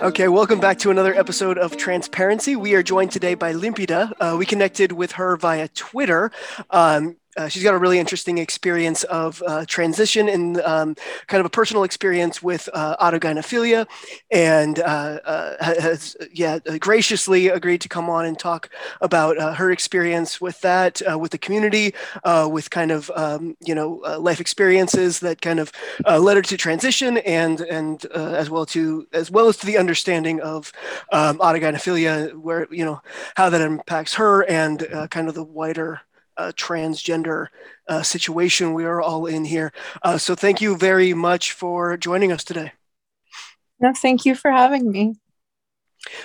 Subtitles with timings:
[0.00, 2.56] Okay, welcome back to another episode of Transparency.
[2.56, 4.10] We are joined today by Limpida.
[4.18, 6.32] Uh, we connected with her via Twitter.
[6.70, 11.46] Um, uh, she's got a really interesting experience of uh, transition and um, kind of
[11.46, 13.86] a personal experience with uh, autogynephilia,
[14.30, 19.70] and uh, uh, has yeah graciously agreed to come on and talk about uh, her
[19.70, 21.94] experience with that, with the community,
[22.48, 25.72] with kind of um, you know life experiences that kind of
[26.06, 30.40] led her to transition, and and as well to as well as to the understanding
[30.40, 30.72] of
[31.12, 33.00] um, autogynephilia, where you know
[33.36, 36.00] how that impacts her and kind of the wider
[36.40, 37.48] uh, transgender
[37.88, 39.72] uh, situation we are all in here.
[40.02, 42.72] Uh, so thank you very much for joining us today.
[43.78, 45.16] No, thank you for having me.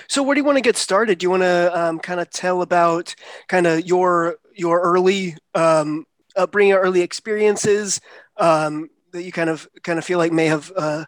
[0.08, 1.18] So where do you want to get started?
[1.18, 3.14] Do you want to um, kind of tell about
[3.46, 8.00] kind of your your early um, upbringing, early experiences
[8.38, 11.04] um, that you kind of kind of feel like may have uh,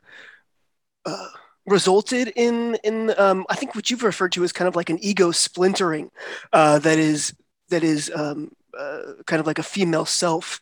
[1.07, 1.29] uh,
[1.65, 4.99] resulted in in um, I think what you've referred to as kind of like an
[5.01, 6.11] ego splintering
[6.53, 7.33] uh, that is
[7.71, 10.61] that is um, uh, kind of like a female self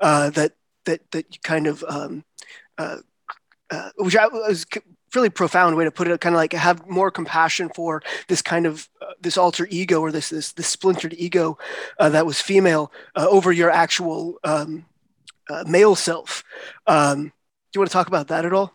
[0.00, 0.52] uh, that
[0.84, 2.24] that that you kind of um,
[2.78, 2.98] uh,
[3.70, 4.66] uh which I was
[5.14, 8.66] really profound way to put it kind of like have more compassion for this kind
[8.66, 11.58] of uh, this alter ego or this this, this splintered ego
[11.98, 14.84] uh, that was female over your actual um,
[15.66, 16.44] male self.
[16.86, 18.74] Um, do you want to talk about that at all?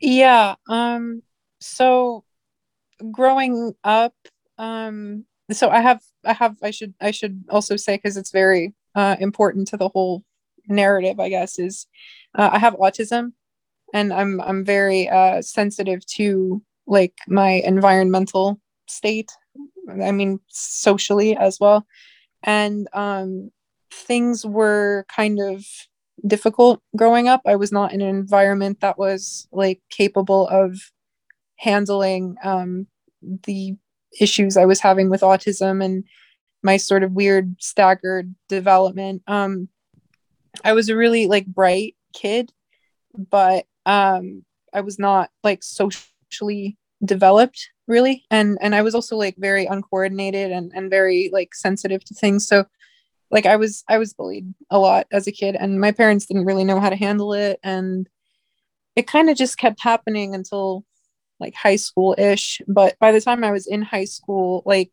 [0.00, 1.22] Yeah um,
[1.60, 2.24] so
[3.10, 4.14] growing up
[4.58, 8.74] um, so i have i have i should i should also say because it's very
[8.94, 10.22] uh, important to the whole
[10.68, 11.86] narrative i guess is
[12.38, 13.32] uh, i have autism
[13.94, 19.32] and i'm i'm very uh, sensitive to like my environmental state
[20.02, 21.86] i mean socially as well.
[22.44, 23.50] And um
[23.92, 25.64] things were kind of
[26.26, 27.42] difficult growing up.
[27.46, 30.78] I was not in an environment that was like capable of
[31.58, 32.86] handling um
[33.22, 33.76] the
[34.20, 36.04] issues I was having with autism and
[36.62, 39.22] my sort of weird staggered development.
[39.26, 39.68] Um,
[40.64, 42.52] I was a really like bright kid,
[43.16, 49.36] but um, I was not like socially developed really, and and I was also like
[49.36, 52.46] very uncoordinated and and very like sensitive to things.
[52.46, 52.66] So
[53.30, 56.44] like I was I was bullied a lot as a kid, and my parents didn't
[56.44, 58.08] really know how to handle it, and
[58.94, 60.84] it kind of just kept happening until
[61.42, 62.62] like high school ish.
[62.66, 64.92] But by the time I was in high school, like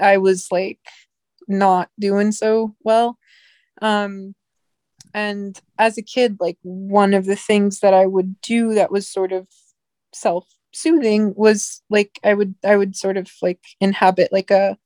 [0.00, 0.78] I was like
[1.48, 3.18] not doing so well.
[3.80, 4.34] Um,
[5.14, 9.08] and as a kid, like one of the things that I would do that was
[9.08, 9.48] sort of
[10.14, 14.78] self soothing was like I would I would sort of like inhabit like a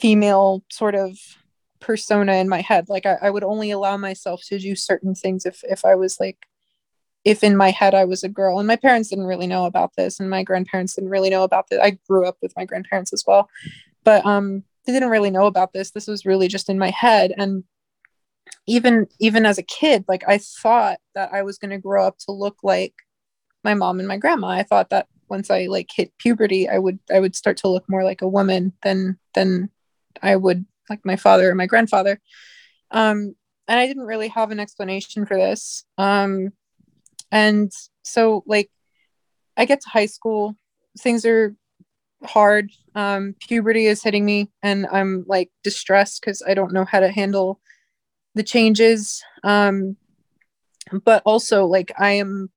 [0.00, 1.18] female sort of
[1.80, 2.88] persona in my head.
[2.88, 6.18] Like I, I would only allow myself to do certain things if if I was
[6.18, 6.46] like
[7.24, 8.58] if in my head I was a girl.
[8.58, 11.68] And my parents didn't really know about this, and my grandparents didn't really know about
[11.68, 11.80] this.
[11.82, 13.48] I grew up with my grandparents as well,
[14.04, 15.90] but um, they didn't really know about this.
[15.90, 17.64] This was really just in my head, and
[18.66, 22.18] even even as a kid, like I thought that I was going to grow up
[22.20, 22.94] to look like
[23.62, 24.48] my mom and my grandma.
[24.48, 27.88] I thought that once I like hit puberty, I would I would start to look
[27.88, 29.70] more like a woman than than
[30.22, 32.20] I would like my father or my grandfather.
[32.90, 33.34] Um,
[33.66, 35.84] and I didn't really have an explanation for this.
[35.96, 36.52] Um,
[37.30, 38.70] and so, like,
[39.56, 40.56] I get to high school,
[40.98, 41.54] things are
[42.24, 42.70] hard.
[42.94, 47.10] Um, puberty is hitting me, and I'm like distressed because I don't know how to
[47.10, 47.60] handle
[48.34, 49.22] the changes.
[49.42, 49.96] Um,
[51.04, 52.50] but also, like, I am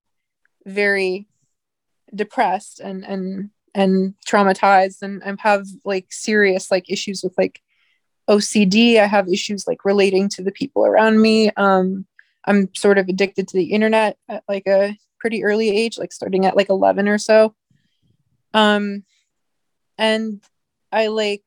[0.65, 1.27] very
[2.13, 7.61] depressed and and and traumatized and, i have like serious like issues with like
[8.29, 8.99] OCD.
[8.99, 11.49] I have issues like relating to the people around me.
[11.51, 12.05] Um,
[12.47, 16.45] I'm sort of addicted to the internet at like a pretty early age, like starting
[16.45, 17.53] at like 11 or so.
[18.53, 19.03] Um,
[19.97, 20.41] and
[20.91, 21.43] I like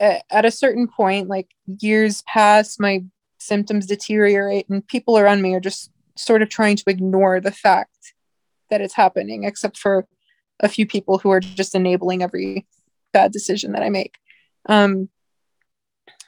[0.00, 3.04] at a certain point, like years pass, my
[3.38, 8.14] symptoms deteriorate, and people around me are just sort of trying to ignore the fact
[8.70, 10.06] that it's happening, except for
[10.60, 12.66] a few people who are just enabling every
[13.12, 14.16] bad decision that I make.
[14.66, 15.08] Um,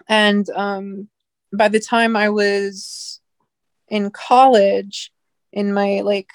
[0.09, 1.09] and um,
[1.53, 3.21] by the time I was
[3.93, 5.12] in college
[5.53, 6.31] in my like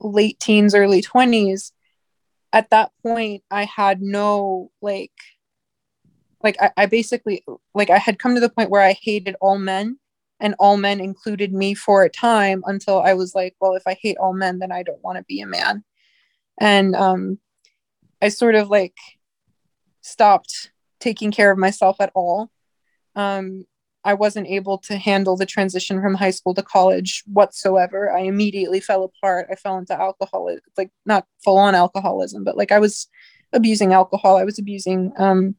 [0.00, 1.72] late teens early 20s
[2.52, 5.12] at that point I had no like
[6.42, 7.44] like I, I basically
[7.74, 9.98] like I had come to the point where I hated all men
[10.38, 13.96] and all men included me for a time until I was like, well, if I
[14.00, 15.84] hate all men, then I don't want to be a man.
[16.60, 17.38] And um
[18.20, 18.96] I sort of like
[20.02, 20.70] stopped
[21.00, 22.50] taking care of myself at all.
[23.16, 23.66] Um
[24.04, 28.12] I wasn't able to handle the transition from high school to college whatsoever.
[28.12, 29.48] I immediately fell apart.
[29.50, 33.08] I fell into alcohol, like not full on alcoholism, but like I was
[33.52, 34.36] abusing alcohol.
[34.36, 35.54] I was abusing um,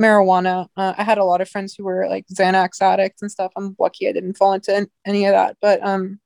[0.00, 0.68] marijuana.
[0.76, 3.52] Uh, I had a lot of friends who were like Xanax addicts and stuff.
[3.56, 6.20] I'm lucky I didn't fall into any of that, but um,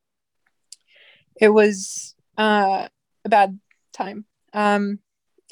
[1.41, 2.89] it was uh,
[3.25, 3.59] a bad
[3.93, 4.25] time.
[4.55, 5.01] Um,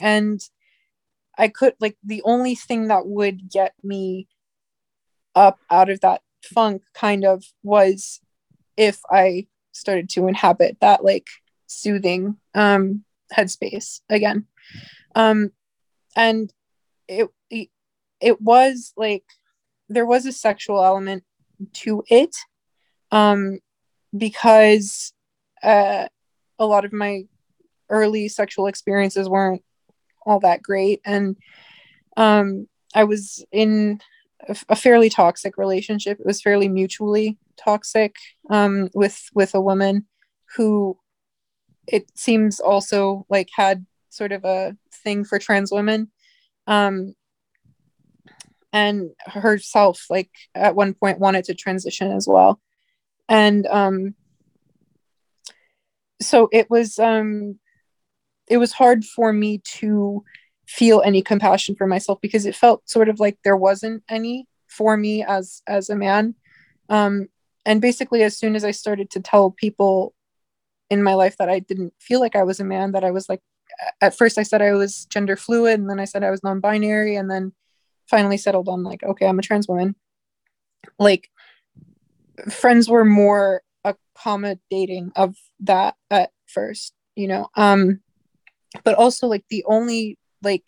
[0.00, 0.41] and
[1.37, 4.29] I could like the only thing that would get me
[5.35, 8.21] up out of that funk kind of was
[8.77, 11.29] if I started to inhabit that like
[11.67, 13.05] soothing um
[13.37, 14.47] headspace again.
[15.15, 15.53] Um
[16.17, 16.53] and
[17.09, 17.29] it
[18.21, 19.25] it was like
[19.88, 21.25] there was a sexual element
[21.73, 22.37] to it
[23.11, 23.59] um
[24.17, 25.12] because
[25.62, 26.06] uh
[26.59, 27.25] a lot of my
[27.88, 29.62] early sexual experiences weren't
[30.25, 31.37] all that great and
[32.17, 34.00] um I was in
[34.69, 36.19] a fairly toxic relationship.
[36.19, 38.16] It was fairly mutually toxic
[38.50, 40.06] um, with with a woman
[40.56, 40.98] who
[41.87, 46.10] it seems also like had sort of a thing for trans women
[46.66, 47.14] um,
[48.72, 52.60] and herself like at one point wanted to transition as well
[53.28, 54.14] and um,
[56.20, 57.58] so it was um,
[58.48, 60.25] it was hard for me to
[60.70, 64.96] feel any compassion for myself because it felt sort of like there wasn't any for
[64.96, 66.34] me as as a man.
[66.88, 67.28] Um
[67.64, 70.14] and basically as soon as i started to tell people
[70.88, 73.28] in my life that i didn't feel like i was a man that i was
[73.28, 73.40] like
[74.00, 77.16] at first i said i was gender fluid and then i said i was non-binary
[77.16, 77.52] and then
[78.08, 79.94] finally settled on like okay i'm a trans woman.
[80.99, 81.31] Like
[82.50, 87.49] friends were more accommodating of that at first you know?
[87.55, 88.00] Um
[88.84, 90.64] but also like the only like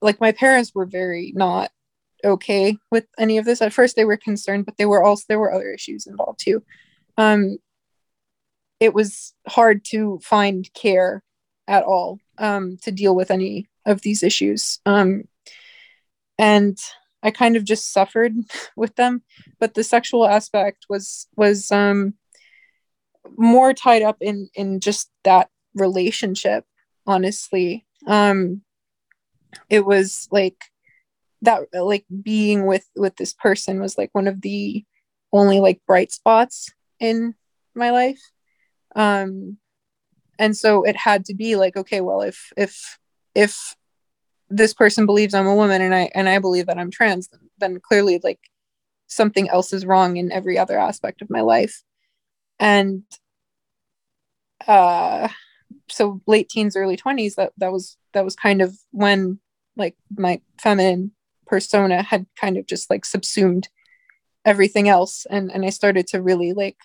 [0.00, 1.70] like my parents were very not
[2.24, 3.62] okay with any of this.
[3.62, 6.62] At first they were concerned but they were also there were other issues involved too.
[7.16, 7.58] Um
[8.78, 11.22] it was hard to find care
[11.68, 14.80] at all um to deal with any of these issues.
[14.86, 15.24] Um
[16.38, 16.78] and
[17.22, 18.34] i kind of just suffered
[18.76, 19.22] with them
[19.58, 22.14] but the sexual aspect was was um
[23.36, 26.64] more tied up in in just that relationship
[27.06, 28.62] honestly um
[29.68, 30.56] it was like
[31.42, 34.84] that like being with with this person was like one of the
[35.32, 37.34] only like bright spots in
[37.74, 38.20] my life.
[38.94, 39.58] Um
[40.38, 42.98] and so it had to be like okay well if if
[43.34, 43.74] if
[44.48, 47.40] this person believes i'm a woman and i and i believe that i'm trans then,
[47.58, 48.38] then clearly like
[49.06, 51.82] something else is wrong in every other aspect of my life.
[52.58, 53.02] And
[54.66, 55.28] uh
[55.88, 59.38] so late teens early 20s that that was that was kind of when
[59.76, 61.12] like my feminine
[61.46, 63.68] persona had kind of just like subsumed
[64.44, 65.26] everything else.
[65.28, 66.76] And and I started to really like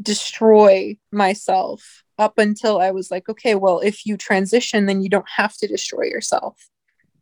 [0.00, 5.28] destroy myself up until I was like okay well if you transition then you don't
[5.36, 6.68] have to destroy yourself.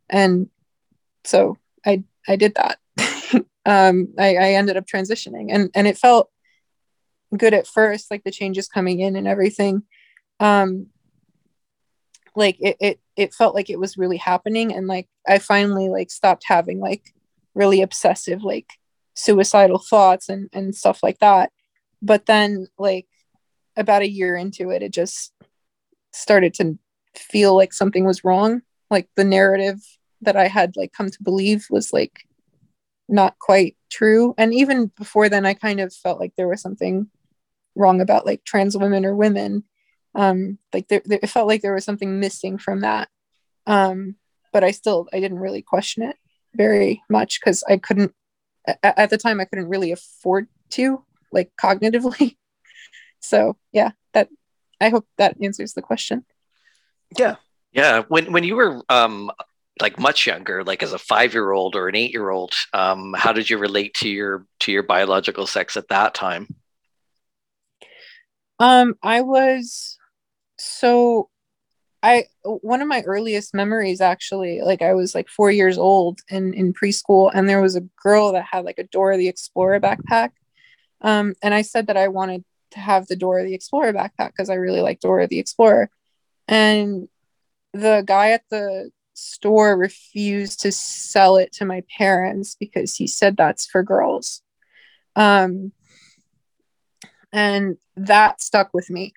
[0.09, 0.49] And
[1.25, 2.79] so I I did that.
[3.67, 5.47] Um I, I ended up transitioning.
[5.51, 6.31] And and it felt
[7.35, 9.83] good at first like the changes coming in and everything
[10.45, 10.87] um
[12.37, 14.73] like it, it it felt like it was really happening.
[14.75, 17.15] And like i finally like stopped having like
[17.55, 18.67] really obsessive like
[19.15, 21.51] suicidal thoughts and and stuff like that.
[22.03, 23.07] But then like
[23.77, 25.33] about a year into it it just
[26.13, 26.79] started to
[27.17, 28.61] feel like something was wrong.
[28.91, 29.79] Like the narrative
[30.21, 32.27] that i had like come to believe was like
[33.09, 34.35] not quite true.
[34.37, 37.09] And even before then i kind of felt like there was something
[37.77, 39.65] wrong about like trans women or women
[40.15, 43.09] um like there, there, it felt like there was something missing from that.
[43.67, 44.17] Um
[44.55, 46.17] but i still i didn't really question it
[46.55, 48.15] very much because i couldn't
[48.67, 52.37] at, at the time i couldn't really afford to like cognitively.
[53.21, 54.29] So yeah that
[54.83, 56.27] i hope that answers the question.
[57.19, 57.37] Yeah.
[57.73, 59.31] Yeah when when you were um
[59.81, 63.15] like much younger like as a five year old or an eight year old um
[63.17, 66.47] how did you relate to your to your biological sex at that time?
[68.59, 69.97] Um i was
[70.59, 71.29] so
[72.03, 76.53] I one of my earliest memories actually, like I was like four years old in
[76.53, 80.31] in preschool, and there was a girl that had like a Dora the Explorer backpack,
[81.01, 84.51] um, and I said that I wanted to have the Dora the Explorer backpack because
[84.51, 85.89] I really like Dora the Explorer,
[86.47, 87.09] and
[87.73, 93.37] the guy at the store refused to sell it to my parents because he said
[93.37, 94.43] that's for girls.
[95.17, 95.73] Um
[97.33, 99.13] and that stuck with me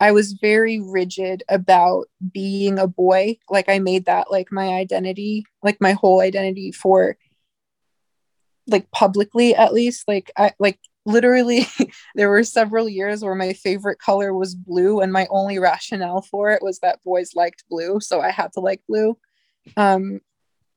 [0.00, 3.36] i was very rigid about being a boy.
[3.50, 7.16] Like i made that like my identity like my whole identity for
[8.66, 10.06] like publicly at least.
[10.06, 11.66] Like i like literally
[12.14, 16.50] there were several years where my favorite color was blue and my only rationale for
[16.50, 19.16] it was that boys liked blue so i had to like blue.
[19.76, 20.20] Um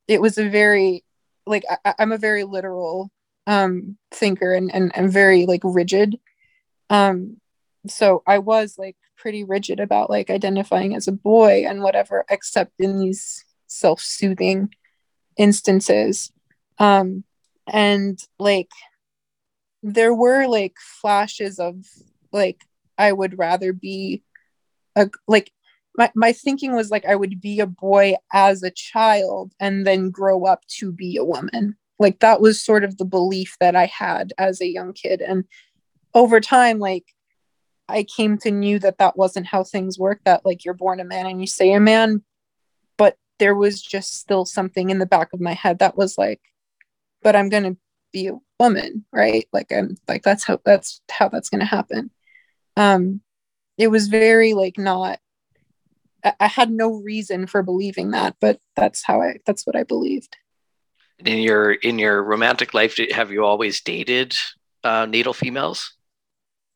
[0.08, 1.04] it was a very
[1.46, 3.10] like I, am a very literal
[3.46, 6.18] um thinker and, and and very like rigid.
[6.90, 7.38] Um
[7.88, 12.72] so i was like pretty rigid about like identifying as a boy and whatever except
[12.80, 14.68] in these self-soothing
[15.38, 16.32] instances
[16.78, 17.22] um
[17.72, 18.68] and like
[19.82, 21.76] there were like flashes of
[22.32, 22.64] like
[22.98, 24.22] I would rather be
[24.96, 25.50] a like
[25.96, 30.10] my, my thinking was like I would be a boy as a child and then
[30.10, 31.76] grow up to be a woman.
[31.98, 35.20] Like that was sort of the belief that I had as a young kid.
[35.20, 35.44] And
[36.14, 37.04] over time, like
[37.92, 41.04] I came to knew that that wasn't how things work, that like you're born a
[41.04, 42.22] man and you stay a man.
[42.96, 46.40] But there was just still something in the back of my head that was like,
[47.22, 47.76] but I'm going to
[48.12, 49.48] be a woman right?
[49.52, 52.10] Like i'm like that's how that's how that's going to happen.
[52.76, 53.20] Um
[53.76, 55.18] it was very like not
[56.24, 59.82] I, I had no reason for believing that but that's how i that's what i
[59.82, 60.36] believed.
[61.18, 64.34] In your in your romantic life have you always dated
[64.84, 65.94] uh, natal females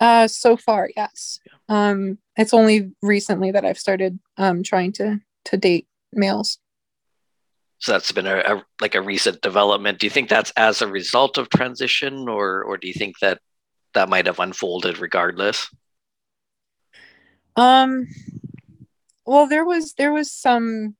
[0.01, 1.91] uh so far yes yeah.
[1.91, 6.59] um it's only recently that i've started um trying to to date males
[7.79, 9.99] so that's been a, a, like a recent development.
[9.99, 13.41] Do you think that's as a result of transition, or or do you think that
[13.95, 15.69] that might have unfolded regardless?
[17.55, 18.07] Um.
[19.27, 20.97] Well, there was there was some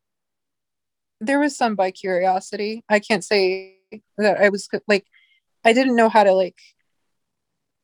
[1.21, 2.85] there was some bi curiosity.
[2.89, 3.79] I can't say
[4.19, 5.07] that I was like
[5.65, 6.59] I didn't know how to like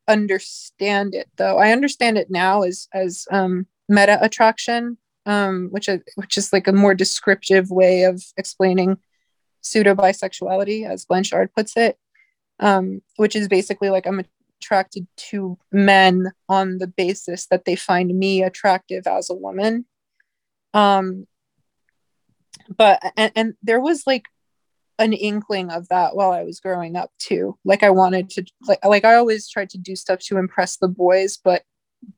[0.08, 1.58] understand it though.
[1.58, 6.66] I understand it now as as um meta attraction um, which is, which is like
[6.66, 8.98] a more descriptive way of explaining
[9.60, 11.96] pseudo bisexuality, as Blanchard puts it,
[12.58, 14.24] um, which is basically like I'm
[14.60, 19.86] attracted to men on the basis that they find me attractive as a woman.
[20.74, 21.26] Um,
[22.76, 24.26] but and, and there was like
[24.98, 27.58] an inkling of that while I was growing up too.
[27.64, 30.88] Like I wanted to like like I always tried to do stuff to impress the
[30.88, 31.62] boys, but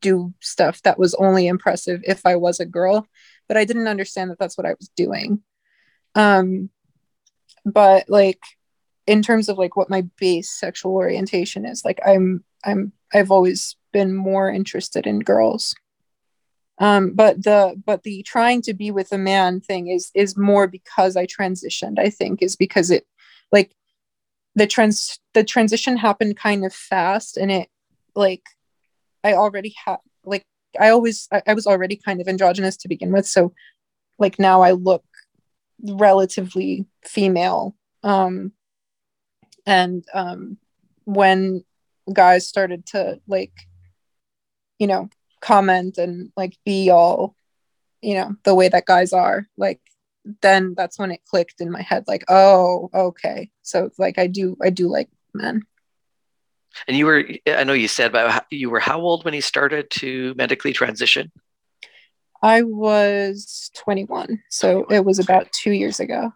[0.00, 3.07] do stuff that was only impressive if I was a girl,
[3.49, 5.43] but I didn't understand that that's what I was doing.
[6.14, 6.71] Um,
[7.64, 8.40] but like
[9.07, 13.76] in terms of like what my base sexual orientation is, like I'm I'm I've always
[13.93, 15.75] been more interested in girls.
[16.78, 20.66] Um, but the but the trying to be with a man thing is is more
[20.66, 21.99] because I transitioned.
[21.99, 23.07] I think is because it
[23.52, 23.73] like
[24.54, 27.69] the trans the transition happened kind of fast and it
[28.14, 28.43] like
[29.23, 30.45] I already had like
[30.81, 33.26] I always I, I was already kind of androgynous to begin with.
[33.26, 33.52] So
[34.19, 35.04] like now I look
[35.83, 37.76] relatively female.
[38.02, 38.52] Um
[39.66, 40.59] and um
[41.04, 41.64] when
[42.12, 43.52] guys started to like
[44.78, 45.09] you know
[45.45, 47.37] comment and like be all
[48.01, 49.81] you know the way that guys are like
[50.41, 54.57] then that's when it clicked in my head like oh okay so like i do
[54.63, 55.63] i do like men
[56.87, 59.91] and you were, I know you said about you were how old when he started
[59.91, 61.31] to medically transition?
[62.43, 64.43] I was 21.
[64.51, 64.97] So 21.
[64.97, 66.33] it was about two years ago.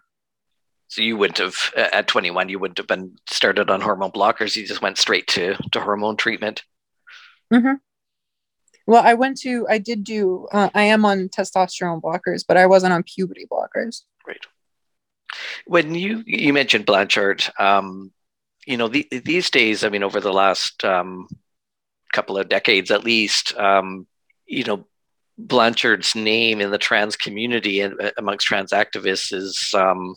[0.88, 4.56] So you wouldn't have, at 21, you wouldn't have been started on hormone blockers.
[4.56, 6.64] You just went straight to, to hormone treatment.
[7.52, 7.74] Mm-hmm.
[8.88, 12.64] Well, I went to, I did do, uh, I am on testosterone blockers, but I
[12.64, 14.04] wasn't on puberty blockers.
[14.24, 14.46] Great.
[15.66, 18.12] When you, you mentioned Blanchard, um,
[18.66, 21.28] you know, the, these days, I mean, over the last um,
[22.14, 24.06] couple of decades at least, um,
[24.46, 24.86] you know,
[25.36, 30.14] Blanchard's name in the trans community and uh, amongst trans activists is, um,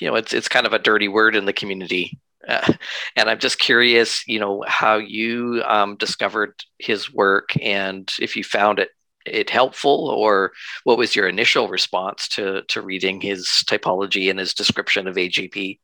[0.00, 2.18] you know, it's it's kind of a dirty word in the community.
[2.46, 2.72] Uh,
[3.16, 8.44] and I'm just curious, you know, how you um, discovered his work and if you
[8.44, 8.90] found it
[9.24, 10.52] it helpful, or
[10.84, 15.78] what was your initial response to to reading his typology and his description of AGP?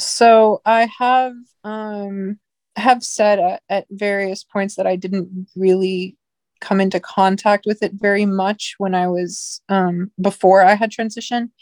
[0.00, 1.34] so I have
[1.64, 2.38] um
[2.76, 6.16] have said at, at various points that I didn't really
[6.60, 11.52] come into contact with it very much when I was um before I had transition.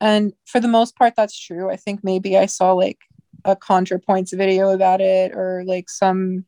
[0.00, 1.70] And for the most part that's true.
[1.70, 2.98] I think maybe I saw like
[3.44, 6.44] a ContraPoints video about it or like some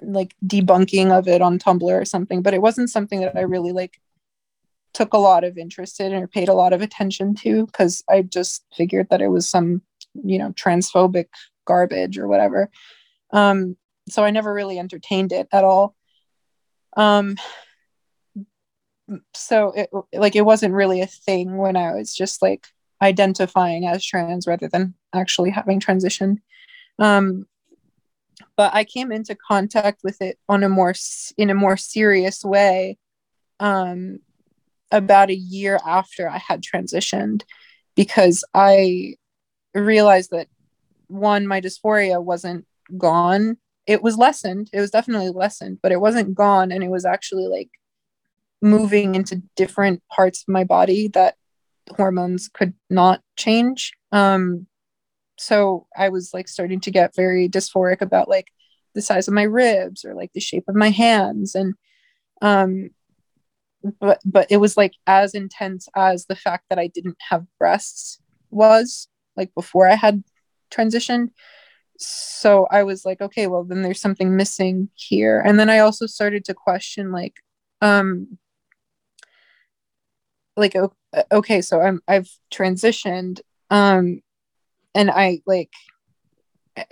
[0.00, 3.72] like debunking of it on Tumblr or something, but it wasn't something that I really
[3.72, 4.00] like
[4.94, 8.22] took a lot of interest in or paid a lot of attention to because I
[8.22, 9.82] just figured that it was some,
[10.14, 11.26] you know, transphobic
[11.66, 12.70] garbage or whatever.
[13.30, 13.76] Um,
[14.08, 15.94] so I never really entertained it at all.
[16.96, 17.36] Um,
[19.34, 22.66] so it like it wasn't really a thing when I was just like
[23.00, 26.38] identifying as trans rather than actually having transitioned.
[26.98, 27.46] Um,
[28.56, 30.94] but I came into contact with it on a more
[31.36, 32.98] in a more serious way
[33.60, 34.20] um,
[34.90, 37.42] about a year after I had transitioned
[37.94, 39.14] because I
[39.74, 40.48] realized that
[41.08, 46.34] one my dysphoria wasn't gone it was lessened it was definitely lessened but it wasn't
[46.34, 47.70] gone and it was actually like
[48.60, 51.34] moving into different parts of my body that
[51.96, 53.92] hormones could not change.
[54.12, 54.66] Um
[55.40, 58.46] so i was like starting to get very dysphoric about like
[58.94, 61.54] the size of my ribs or like the shape of my hands.
[61.54, 61.74] And
[62.42, 62.90] um
[64.00, 68.20] but but it was like as intense as the fact that i didn't have breasts
[68.50, 70.24] was like before i had
[70.72, 71.28] transitioned.
[71.98, 75.40] So i was like okay well then there's something missing here.
[75.40, 77.34] And then i also started to question like
[77.80, 78.38] um
[80.56, 80.74] like
[81.32, 84.20] okay so i'm i've transitioned um
[84.94, 85.72] and i like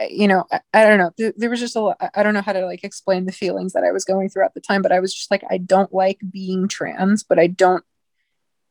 [0.08, 1.11] you know I, I don't know.
[1.16, 3.73] There, there, was just a lot i don't know how to like explain the feelings
[3.73, 5.92] that i was going through at the time but i was just like i don't
[5.92, 7.85] like being trans but i don't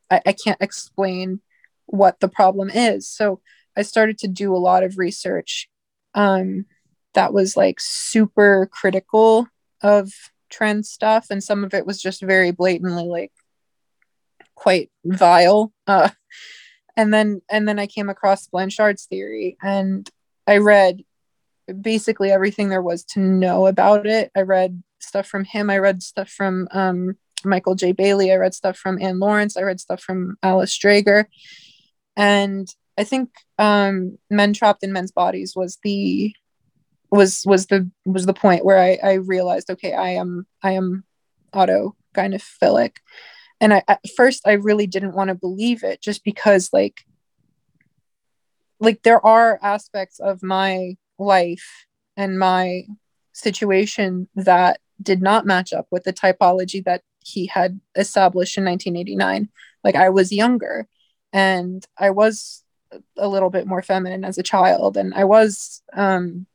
[0.09, 1.41] I, I can't explain
[1.87, 3.07] what the problem is.
[3.07, 3.41] So
[3.77, 5.69] i started to do a lot of research
[6.13, 6.65] um
[7.13, 9.47] that was like super critical
[9.81, 10.11] of
[10.49, 13.33] trans stuff and some of it was just very blatantly like
[14.55, 16.09] quite vile uh
[16.97, 20.09] and then and then i came across blanchard's theory and
[20.47, 21.03] I read
[21.81, 24.31] basically everything there was to know about it.
[24.35, 25.69] I read stuff from him.
[25.69, 27.91] I read stuff from um, Michael J.
[27.91, 28.31] Bailey.
[28.31, 29.57] I read stuff from Anne Lawrence.
[29.57, 31.25] I read stuff from Alice Dreger,
[32.15, 36.33] And I think um, Men Trapped in Men's Bodies was the
[37.11, 41.05] was was the was the point where I, I realized okay I am I am
[41.53, 42.95] auto gynephilic
[43.61, 47.05] and I at first I really didn't want to believe it just because like
[48.79, 51.85] like there are aspects of my life
[52.17, 52.83] and my
[53.33, 59.49] situation that did not match up with the typology that he had established in 1989
[59.83, 60.87] like i was younger
[61.33, 62.63] and i was
[63.17, 64.95] a little bit more feminine as a child.
[64.95, 66.45] And i was um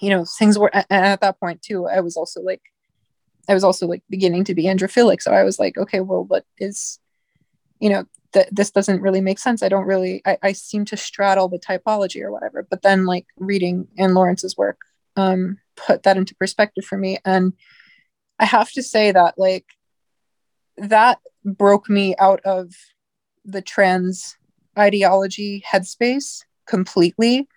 [0.00, 2.62] you know things were and at that point too i was also like
[3.48, 6.44] i was also like beginning to be androphilic so i was like okay well what
[6.58, 6.98] is
[7.80, 9.62] you know that this doesn't really make sense.
[9.62, 12.66] I don't really, I, I seem to straddle the typology or whatever.
[12.68, 14.78] But then, like, reading Anne Lawrence's work
[15.16, 17.18] um, put that into perspective for me.
[17.24, 17.54] And
[18.38, 19.66] I have to say that, like,
[20.76, 22.72] that broke me out of
[23.44, 24.36] the trans
[24.78, 27.48] ideology headspace completely.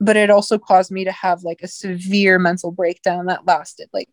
[0.00, 4.08] But it also caused me to have like a severe mental breakdown that lasted like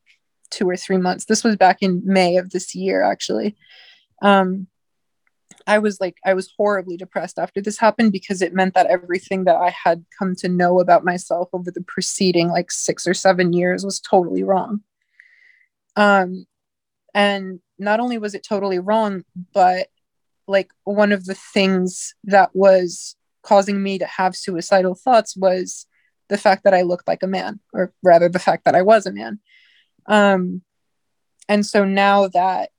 [0.49, 1.25] two or three months.
[1.25, 3.55] This was back in May of this year, actually.
[4.21, 4.67] Um,
[5.65, 9.43] I was like, I was horribly depressed after this happened because it meant that everything
[9.43, 13.51] that I had come to know about myself over the preceding like six or seven
[13.51, 14.81] years was totally wrong.
[15.95, 16.45] Um,
[17.13, 19.87] and not only was it totally wrong, but
[20.47, 25.85] like one of the things that was causing me to have suicidal thoughts was
[26.29, 29.05] the fact that I looked like a man, or rather, the fact that I was
[29.05, 29.39] a man.
[30.07, 30.61] Um,
[31.49, 32.69] and so now that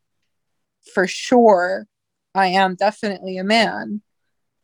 [0.93, 1.87] for sure
[2.35, 4.03] I am definitely a man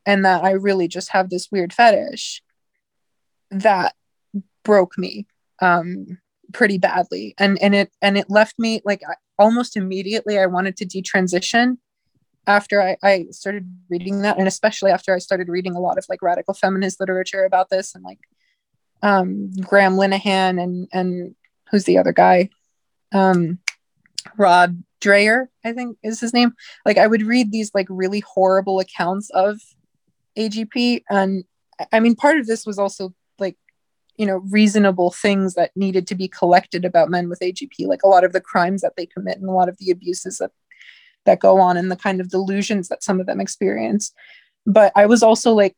[0.06, 2.42] and that I really just have this weird fetish
[3.50, 3.94] that
[4.64, 5.26] broke me
[5.60, 6.18] um
[6.52, 7.34] pretty badly.
[7.38, 9.02] And and it and it left me like
[9.38, 11.78] almost immediately I wanted to detransition
[12.46, 14.38] after I, I started reading that.
[14.38, 17.94] And especially after I started reading a lot of like radical feminist literature about this
[17.94, 18.20] and like
[19.02, 21.34] um Graham Linehan and and
[21.70, 22.48] who's the other guy
[23.12, 23.58] um
[24.36, 26.52] Rod Dreher, I think is his name.
[26.86, 29.60] Like I would read these like really horrible accounts of
[30.36, 31.02] AGP.
[31.10, 31.44] And
[31.92, 33.56] I mean, part of this was also like,
[34.16, 38.08] you know, reasonable things that needed to be collected about men with AGP, like a
[38.08, 40.52] lot of the crimes that they commit and a lot of the abuses that
[41.26, 44.12] that go on and the kind of delusions that some of them experience.
[44.66, 45.74] But I was also like,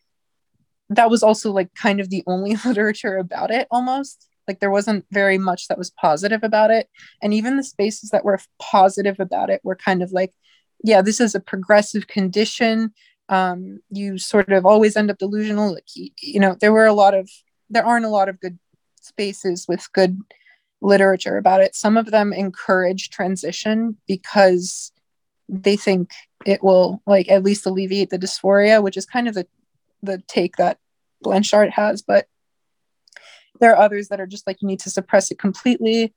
[0.88, 5.04] that was also like kind of the only literature about it almost like there wasn't
[5.10, 6.88] very much that was positive about it.
[7.22, 10.32] And even the spaces that were positive about it were kind of like
[10.84, 12.92] yeah this is a progressive condition.
[13.28, 15.74] Um, you sort of always end up delusional.
[15.74, 17.30] Like you know there were a lot of
[17.70, 18.58] there aren't a lot of good
[19.00, 20.18] spaces with good
[20.80, 21.74] literature about it.
[21.74, 24.92] Some of them encourage transition because
[25.48, 26.10] they think
[26.44, 29.46] it will like at least alleviate the dysphoria, which is kind of the
[30.02, 30.78] the take that
[31.22, 32.26] Blanchard has, but
[33.60, 36.14] there are others that are just like you need to suppress it completely.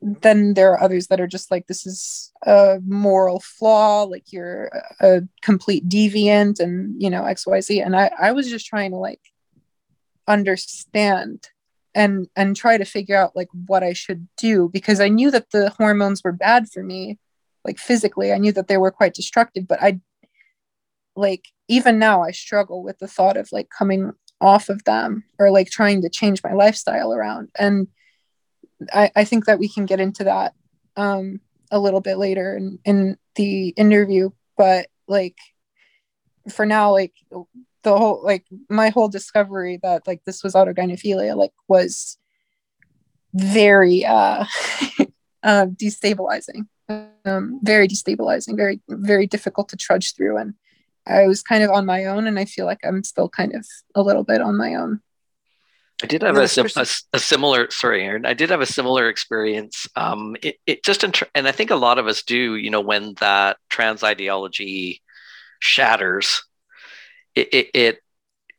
[0.00, 4.70] Then there are others that are just like this is a moral flaw, like you're
[5.00, 7.84] a complete deviant and you know, XYZ.
[7.84, 9.20] And I, I was just trying to like
[10.28, 11.48] understand
[11.94, 15.50] and and try to figure out like what I should do because I knew that
[15.50, 17.18] the hormones were bad for me
[17.64, 20.00] like physically I knew that they were quite destructive but I
[21.16, 25.50] like even now I struggle with the thought of like coming off of them or
[25.50, 27.48] like trying to change my lifestyle around.
[27.58, 27.88] And
[28.92, 30.54] I, I think that we can get into that
[30.96, 35.36] um a little bit later in, in the interview but like
[36.50, 37.12] for now like
[37.82, 42.18] the whole like my whole discovery that like this was autogynephilia like was
[43.34, 44.44] very uh,
[45.42, 46.66] uh destabilizing
[47.24, 50.54] um very destabilizing very very difficult to trudge through and
[51.08, 53.66] i was kind of on my own and i feel like i'm still kind of
[53.94, 55.00] a little bit on my own
[56.00, 58.24] I did have a, a, a, similar, sorry, Aaron.
[58.24, 59.88] I did have a similar experience.
[59.96, 63.14] Um, it, it just, and I think a lot of us do, you know, when
[63.14, 65.02] that trans ideology
[65.58, 66.44] shatters,
[67.34, 67.98] it, it, it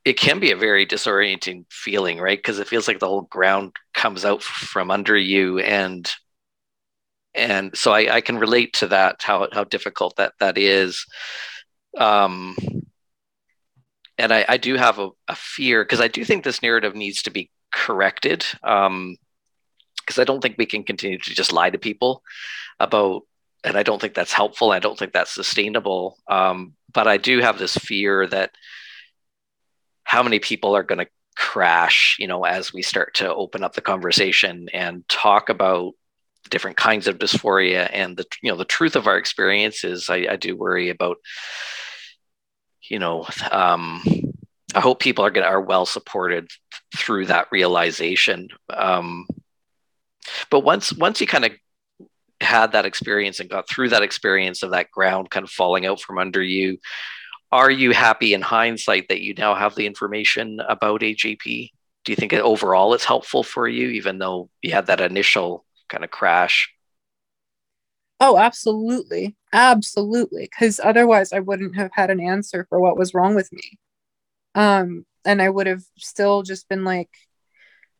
[0.05, 2.37] it can be a very disorienting feeling, right?
[2.37, 6.09] Because it feels like the whole ground comes out from under you, and
[7.35, 11.05] and so I, I can relate to that how how difficult that that is.
[11.97, 12.55] Um,
[14.17, 17.23] and I, I do have a, a fear because I do think this narrative needs
[17.23, 18.45] to be corrected.
[18.63, 19.17] Um,
[19.97, 22.23] because I don't think we can continue to just lie to people
[22.79, 23.21] about,
[23.63, 24.71] and I don't think that's helpful.
[24.71, 26.17] I don't think that's sustainable.
[26.27, 28.51] Um, but I do have this fear that
[30.03, 33.73] how many people are going to crash you know as we start to open up
[33.73, 35.93] the conversation and talk about
[36.49, 40.35] different kinds of dysphoria and the you know the truth of our experiences i, I
[40.35, 41.17] do worry about
[42.89, 44.01] you know um,
[44.73, 46.49] i hope people are going are well supported
[46.95, 49.27] through that realization um,
[50.49, 51.51] but once once you kind of
[52.41, 55.99] had that experience and got through that experience of that ground kind of falling out
[55.99, 56.79] from under you
[57.51, 61.71] are you happy in hindsight that you now have the information about AGP?
[62.05, 66.03] Do you think overall it's helpful for you, even though you had that initial kind
[66.03, 66.73] of crash?
[68.19, 69.35] Oh, absolutely.
[69.53, 70.43] Absolutely.
[70.43, 73.79] Because otherwise, I wouldn't have had an answer for what was wrong with me.
[74.55, 77.09] Um, and I would have still just been like,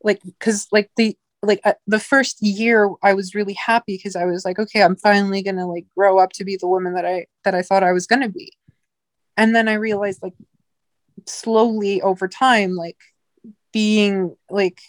[0.04, 4.25] like, because like the, like uh, the first year i was really happy because i
[4.25, 7.25] was like okay i'm finally gonna like grow up to be the woman that i
[7.45, 8.52] that i thought i was gonna be
[9.38, 10.34] and then i realized like
[11.25, 12.97] slowly over time like
[13.71, 14.82] being like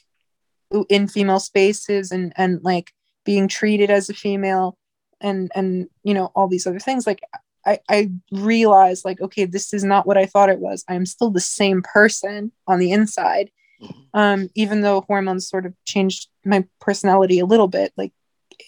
[0.88, 2.92] in female spaces and and like
[3.24, 4.76] being treated as a female
[5.20, 7.20] and and you know all these other things like
[7.66, 11.30] i i realized like okay this is not what i thought it was i'm still
[11.30, 13.50] the same person on the inside
[13.82, 14.18] mm-hmm.
[14.18, 18.12] um even though hormones sort of changed my personality a little bit like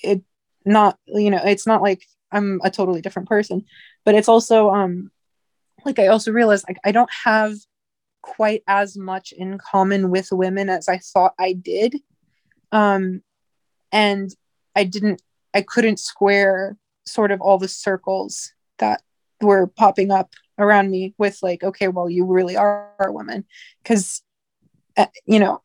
[0.03, 0.23] it
[0.65, 3.65] not you know it's not like i'm a totally different person
[4.05, 5.11] but it's also um
[5.85, 7.55] like I also realized like I don't have
[8.23, 11.97] quite as much in common with women as I thought I did.
[12.71, 13.23] Um,
[13.91, 14.35] and
[14.75, 15.21] I didn't,
[15.53, 19.03] I couldn't square sort of all the circles that
[19.41, 23.45] were popping up around me with like, okay, well, you really are a woman.
[23.85, 24.23] Cause,
[24.97, 25.61] uh, you know,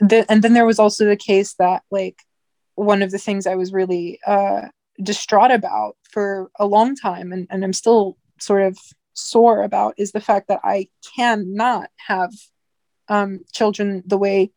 [0.00, 2.22] the, and then there was also the case that like
[2.74, 4.68] one of the things I was really uh,
[5.02, 8.78] distraught about for a long time, and, and I'm still sort of
[9.14, 12.32] sore about is the fact that I cannot have
[13.08, 14.52] um, children the way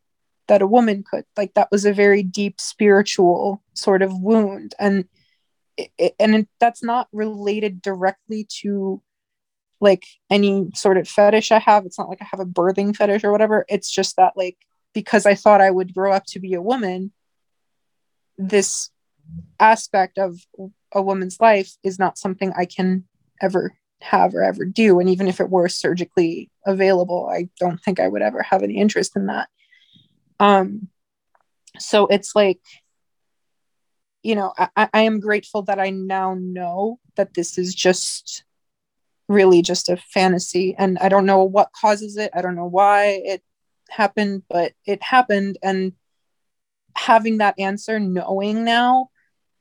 [0.48, 1.24] that a woman could.
[1.36, 5.06] Like that was a very deep spiritual sort of wound, and
[5.76, 9.02] it, and it, that's not related directly to
[9.80, 11.84] like any sort of fetish I have.
[11.84, 13.64] It's not like I have a birthing fetish or whatever.
[13.68, 14.56] It's just that like
[14.94, 17.12] because I thought I would grow up to be a woman,
[18.38, 18.90] this
[19.60, 20.38] aspect of
[20.92, 23.04] a woman's life is not something I can
[23.42, 25.00] ever have or ever do.
[25.00, 28.76] And even if it were surgically available, I don't think I would ever have any
[28.76, 29.48] interest in that.
[30.38, 30.88] Um,
[31.78, 32.60] so it's like,
[34.22, 38.44] you know, I, I am grateful that I now know that this is just
[39.28, 40.74] really just a fantasy.
[40.76, 42.30] And I don't know what causes it.
[42.34, 43.42] I don't know why it
[43.88, 45.58] happened, but it happened.
[45.62, 45.92] And
[46.96, 49.10] having that answer, knowing now,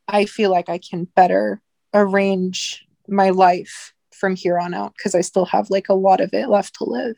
[0.07, 1.61] I feel like I can better
[1.93, 6.33] arrange my life from here on out because I still have like a lot of
[6.33, 7.17] it left to live.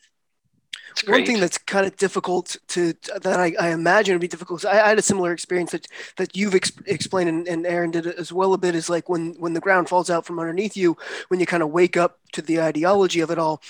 [1.05, 4.65] one thing that's kind of difficult to that I, I imagine would be difficult.
[4.65, 8.07] I, I, had a similar experience that that you've ex- explained and, and Aaron did
[8.07, 8.75] as well a bit.
[8.75, 11.69] Is like when when the ground falls out from underneath you, when you kind of
[11.69, 13.61] wake up to the ideology of it all.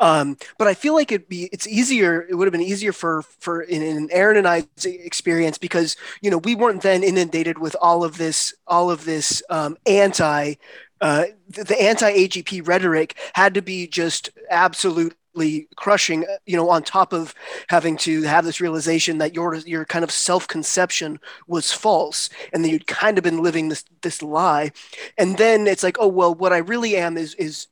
[0.00, 2.26] Um, but I feel like it'd be it's easier.
[2.28, 6.30] It would have been easier for for in, in Aaron and I's experience because you
[6.30, 10.54] know we weren't then inundated with all of this all of this um, anti
[11.00, 16.70] uh, the, the anti AGP rhetoric had to be just absolutely crushing uh, you know
[16.70, 17.34] on top of
[17.68, 22.70] having to have this realization that your your kind of self-conception was false and that
[22.70, 24.72] you'd kind of been living this this lie.
[25.18, 27.68] And then it's like oh well what i really am is is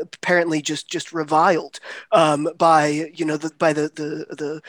[0.00, 1.80] apparently just just reviled
[2.12, 4.62] um, by you know the, by the the the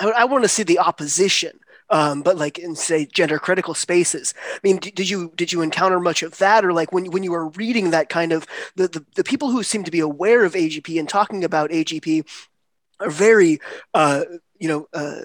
[0.00, 1.58] I, I want to see the opposition
[1.90, 6.00] um, but like in say gender critical spaces i mean did you did you encounter
[6.00, 6.64] much of that?
[6.64, 9.62] Or like when, when you were reading that kind of the, the, the people who
[9.62, 12.26] seem to be aware of agp and talking about agp
[13.00, 13.60] are very
[13.94, 14.24] uh,
[14.58, 15.22] you know uh,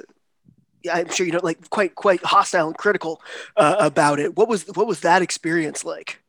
[0.91, 3.21] i'm sure you know like quite quite hostile and critical
[3.57, 4.35] uh, about it.
[4.35, 6.19] What was what was that experience like?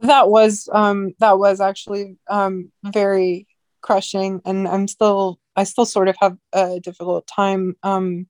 [0.00, 3.46] That was um that was actually um very
[3.80, 8.26] crushing and i'm still i still sort of have a difficult time um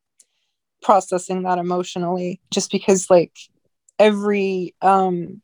[0.82, 3.32] processing that emotionally just because like
[3.98, 5.40] every um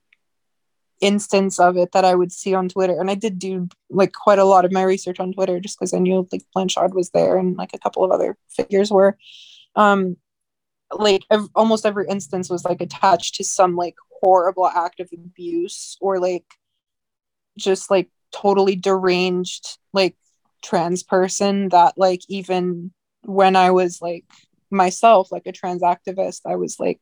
[1.03, 2.99] instance of it that I would see on Twitter.
[2.99, 5.93] And I did do like quite a lot of my research on Twitter just because
[5.93, 9.19] I knew like Blanchard was there and like a couple of other figures were.
[9.75, 10.17] Um,
[10.93, 15.97] like ev- almost every instance was like attached to some like horrible act of abuse
[16.01, 16.45] or like
[17.59, 20.17] just like totally deranged like
[20.63, 22.93] trans person that like even
[23.25, 24.25] when I was like
[24.73, 27.01] myself like a trans activist i was like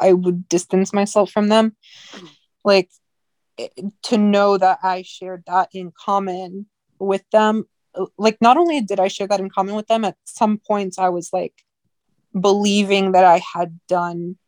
[0.00, 1.76] i would distance myself from them.
[2.64, 2.90] Like
[4.04, 6.66] to know that i shared that in common
[6.98, 7.64] with them
[8.16, 11.08] like not only did i share that in common with them at some points i
[11.10, 11.52] was like
[12.40, 14.38] believing that i had done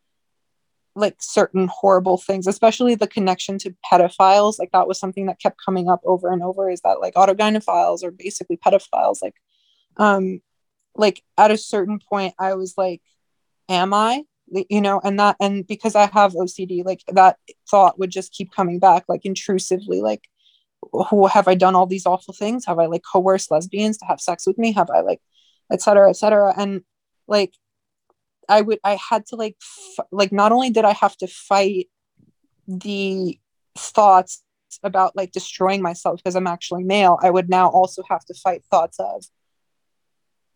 [0.95, 4.57] like certain horrible things especially the connection to pedophiles.
[4.57, 8.03] Like that was something that kept coming up over and over is that like autogynephiles
[8.03, 9.17] are basically pedophiles.
[9.21, 9.35] Like
[9.97, 10.41] um
[10.95, 13.01] like at a certain point i was like
[13.69, 14.23] am i?
[14.69, 17.37] You know and that and because i have ocd like that
[17.69, 20.21] thought would just keep coming back like intrusively like
[21.09, 22.65] who have i done all these awful things?
[22.65, 24.71] Have i like coerced lesbians to have sex with me?
[24.73, 25.19] Have i like
[25.71, 26.81] etc etc and
[27.27, 27.53] like
[28.47, 31.87] i would i had to like f- like not only did i have to fight
[32.67, 33.39] the
[33.77, 34.43] thoughts
[34.83, 38.63] about like destroying myself because i'm actually male i would now also have to fight
[38.69, 39.23] thoughts of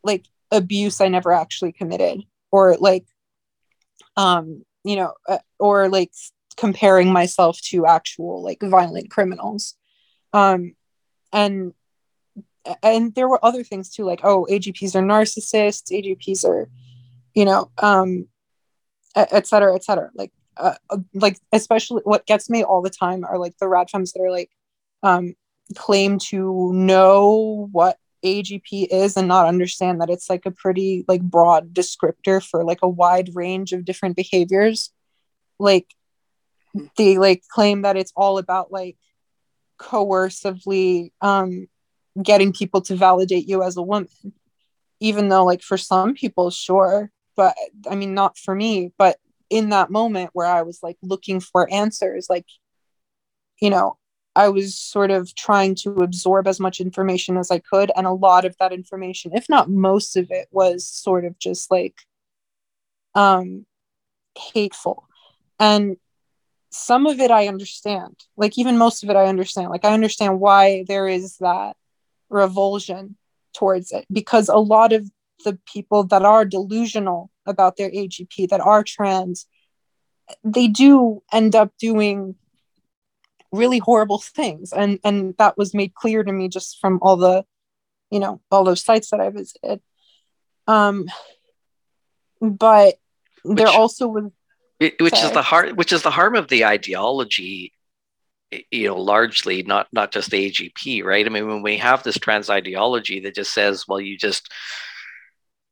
[0.04, 3.06] like abuse I never actually committed or like
[4.16, 6.12] um you know uh, or like
[6.58, 9.76] comparing myself to actual like violent criminals.
[10.34, 10.74] Um
[11.32, 11.74] and
[12.84, 16.70] and there were other things too like oh agps are narcissists agps are
[17.34, 18.28] you know um
[19.16, 20.10] et cetera et cetera.
[20.14, 23.90] Like uh, uh, like especially what gets me all the time are like the rad
[23.90, 24.52] femmes that are like
[25.04, 25.34] um
[25.76, 31.22] claim to know what AGP is and not understand that it's like a pretty like
[31.22, 34.92] broad descriptor for like a wide range of different behaviors.
[35.60, 35.88] Like
[36.98, 38.98] they like claim that it's all about like
[39.80, 41.68] coercively um
[42.22, 44.10] getting people to validate you as a woman.
[45.00, 47.56] Even though like for some people sure, but
[47.90, 49.18] I mean not for me, but
[49.50, 52.46] in that moment where I was like looking for answers like
[53.62, 53.98] you know
[54.36, 57.92] I was sort of trying to absorb as much information as I could.
[57.96, 61.72] And a lot of that information, if not most of it, was sort of just
[61.72, 61.96] like
[63.16, 63.66] um,
[64.38, 65.08] hateful.
[65.60, 65.98] And
[66.72, 68.16] some of it I understand.
[68.38, 69.70] Like, even most of it I understand.
[69.70, 71.76] Like, I understand why there is that
[72.30, 73.18] revulsion
[73.54, 75.10] towards it because a lot of
[75.44, 79.48] the people that are delusional about their AGP, that are trans,
[80.44, 82.36] they do end up doing
[83.52, 84.74] really horrible things.
[84.74, 87.46] And and that was made clear to me just from all the
[88.12, 89.82] you know all those sites that i visited.
[90.68, 91.08] Um
[92.42, 92.96] but
[93.44, 94.32] which, there also was
[94.80, 95.26] which sorry.
[95.26, 97.74] is the heart which is the harm of the ideology
[98.72, 101.26] you know largely not not just the agp right?
[101.26, 104.52] I mean when we have this trans ideology that just says well you just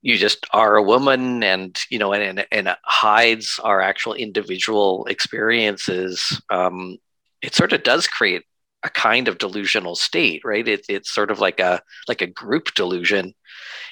[0.01, 5.05] you just are a woman and you know and and, and hides our actual individual
[5.05, 6.97] experiences um,
[7.41, 8.43] it sort of does create
[8.83, 10.67] a kind of delusional state, right?
[10.67, 13.33] It, it's sort of like a like a group delusion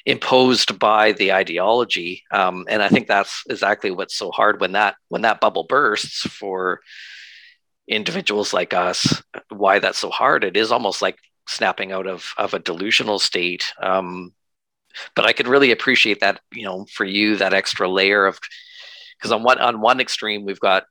[0.05, 4.95] imposed by the ideology, um, and I think that's exactly what's so hard when that
[5.09, 6.81] when that bubble bursts for
[7.87, 9.21] individuals like us.
[9.49, 10.43] Why that's so hard?
[10.43, 13.71] It is almost like snapping out of of a delusional state.
[13.81, 14.33] Um,
[15.15, 18.39] but I could really appreciate that, you know, for you that extra layer of
[19.17, 20.85] because on one on one extreme we've got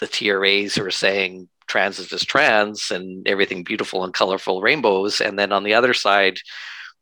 [0.00, 5.20] the TRAs who are saying trans is just trans and everything beautiful and colorful rainbows,
[5.20, 6.38] and then on the other side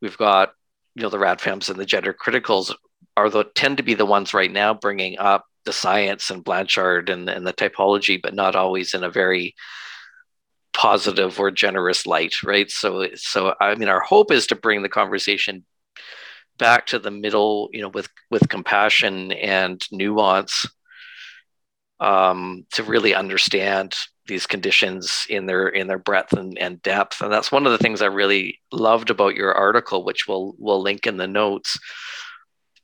[0.01, 0.53] we've got
[0.95, 2.75] you know the radfems and the gender criticals
[3.17, 7.09] are the tend to be the ones right now bringing up the science and Blanchard
[7.09, 9.55] and, and the typology, but not always in a very
[10.73, 12.71] positive or generous light, right?
[12.71, 15.65] So, so I mean, our hope is to bring the conversation
[16.59, 20.67] back to the middle, you know, with with compassion and nuance,
[22.01, 23.95] um, to really understand
[24.27, 27.21] these conditions in their in their breadth and, and depth.
[27.21, 30.83] And that's one of the things I really loved about your article, which we'll we'll
[30.83, 31.79] link in the notes.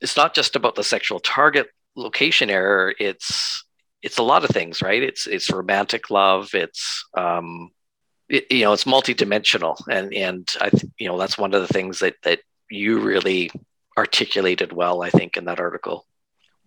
[0.01, 2.93] It's not just about the sexual target location error.
[2.99, 3.63] It's
[4.01, 5.01] it's a lot of things, right?
[5.01, 6.49] It's it's romantic love.
[6.53, 7.69] It's um,
[8.29, 11.73] it, you know, it's multidimensional, and and I th- you know that's one of the
[11.73, 13.51] things that that you really
[13.97, 16.05] articulated well, I think, in that article.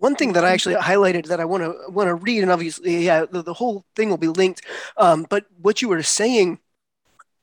[0.02, 3.04] One thing that I actually highlighted that I want to want to read, and obviously,
[3.04, 4.60] yeah, the, the whole thing will be linked.
[4.96, 6.58] Um, but what you were saying,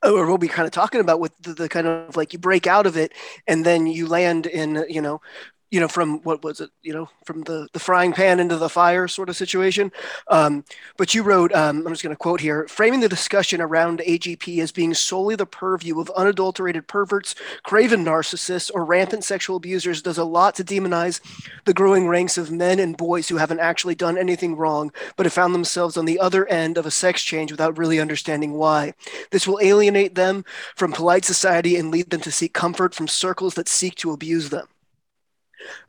[0.04, 2.68] or what we kind of talking about with the, the kind of like you break
[2.68, 3.14] out of it,
[3.48, 5.22] and then you land in, you know,
[5.72, 8.70] you know, from what was it, you know, from the, the frying pan into the
[8.70, 9.92] fire sort of situation.
[10.28, 10.66] Um,
[10.98, 14.62] but you wrote, um, I'm just going to quote here, framing the discussion around AGP
[14.62, 20.18] as being solely the purview of unadulterated perverts, craven narcissists, or rampant sexual abusers does
[20.18, 21.22] a lot to demonize
[21.66, 25.34] the growing ranks of men and boys who haven't actually done anything wrong, but have
[25.34, 28.94] found themselves on the other end of a sex change without really understanding why.
[29.30, 33.54] This will alienate them from polite society and lead them to seek comfort from circles
[33.54, 34.68] that seek to abuse them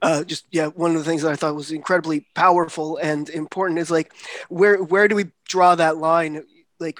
[0.02, 3.78] uh, just yeah, one of the things that I thought was incredibly powerful and important
[3.78, 4.12] is like
[4.48, 6.44] where where do we draw that line?
[6.78, 6.98] Like,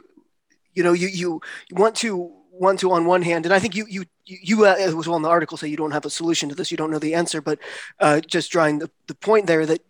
[0.75, 1.41] you know, you you
[1.73, 5.09] want to want to on one hand, and I think you you you uh, was
[5.09, 6.99] well in the article say you don't have a solution to this, you don't know
[6.99, 7.59] the answer, but
[7.99, 9.83] uh, just drawing the, the point there that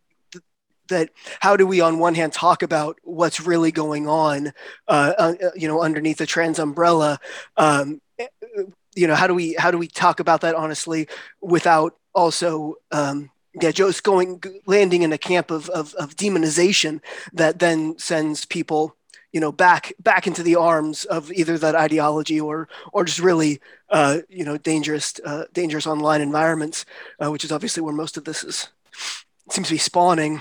[0.88, 4.52] that how do we on one hand talk about what's really going on
[4.88, 7.18] uh, uh, you know underneath the trans umbrella
[7.56, 8.00] um,
[8.94, 11.08] you know how do we how do we talk about that honestly
[11.40, 17.00] without also um, yeah, just going landing in a camp of, of, of demonization
[17.32, 18.96] that then sends people
[19.32, 23.60] you know back back into the arms of either that ideology or or just really
[23.90, 26.84] uh, you know dangerous uh, dangerous online environments,
[27.22, 28.68] uh, which is obviously where most of this is
[29.50, 30.40] seems to be spawning.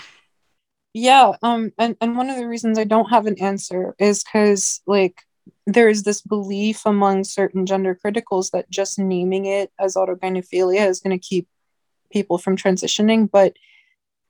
[0.94, 4.82] Yeah, um, and and one of the reasons I don't have an answer is because
[4.88, 5.24] like
[5.66, 11.00] there is this belief among certain gender criticals that just naming it as autogynephilia is
[11.00, 11.48] going to keep
[12.12, 13.54] people from transitioning but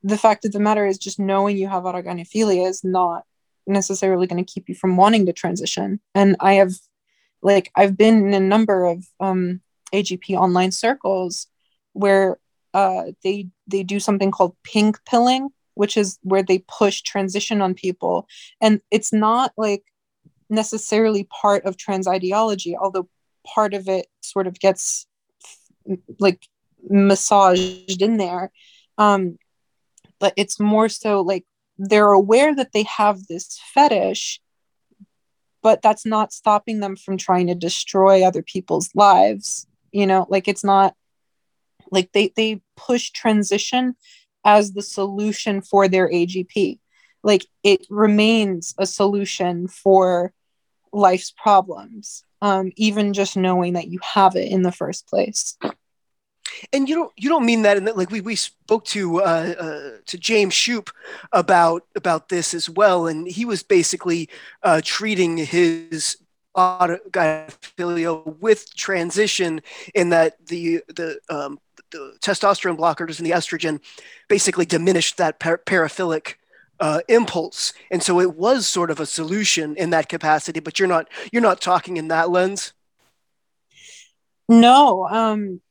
[0.04, 3.26] the fact of the matter is just knowing you have autogynephilia is not
[3.68, 6.00] necessarily going to keep you from wanting to transition.
[6.16, 6.74] And i have
[7.42, 9.62] like i've been in a number of um,
[9.94, 11.48] agp online circles
[11.94, 12.38] where
[12.74, 17.74] uh, they they do something called pink pilling which is where they push transition on
[17.74, 18.28] people.
[18.60, 19.84] And it's not like
[20.50, 23.08] necessarily part of trans ideology although
[23.48, 25.08] part of it sort of gets
[26.20, 26.48] like
[26.90, 28.52] massaged in there.
[28.98, 29.38] Um
[30.20, 31.46] but it's more so like
[31.78, 34.42] they're aware that they have this fetish
[35.62, 40.28] but that's not stopping them from trying to destroy other people's lives you know?
[40.30, 40.96] Like it's not
[41.92, 43.96] like they they push transition
[44.46, 46.80] as the solution for their agp
[47.24, 50.34] like it remains a solution for
[50.94, 55.58] life's problems um, even just knowing that you have it in the first place
[56.74, 59.54] and you don't you don't mean that and that like we, we spoke to uh,
[59.60, 60.92] uh, to James Shupe
[61.32, 63.08] about about this as well.
[63.08, 64.30] And he was basically
[64.64, 66.18] uh, treating his
[66.56, 69.62] autogynephilia with transition
[69.94, 71.60] in that the the um,
[71.92, 73.80] the testosterone blockers and the estrogen
[74.28, 76.36] basically diminished that par- paraphilic
[76.80, 77.74] uh, impulse.
[77.92, 81.42] And so it was sort of a solution in that capacity but you're not you're
[81.42, 82.74] not talking in that lens?
[84.48, 85.62] No um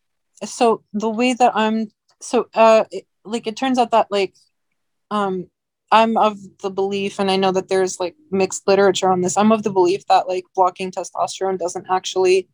[0.44, 1.88] so the way that i'm
[2.20, 4.34] so uh it, like it turns out that like
[5.10, 5.48] um
[5.90, 9.52] i'm of the belief and i know that there's like mixed literature on this i'm
[9.52, 12.48] of the belief that like blocking testosterone doesn't actually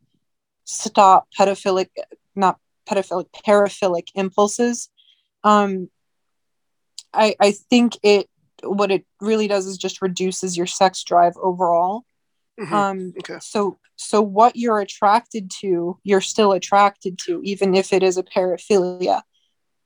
[0.63, 1.89] stop pedophilic
[2.35, 4.89] not pedophilic paraphilic impulses.
[5.43, 5.89] Um
[7.13, 8.27] i i think it
[8.63, 12.03] what it really does is just reduces your sex drive overall
[12.59, 12.73] mm-hmm.
[12.73, 13.37] um okay.
[13.39, 18.23] so so what you're attracted to, you're still attracted to, even if it is a
[18.23, 19.21] paraphilia.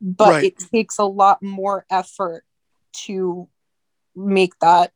[0.02, 0.44] But right.
[0.46, 2.44] it takes a lot more effort
[3.06, 3.50] to
[4.16, 4.92] make that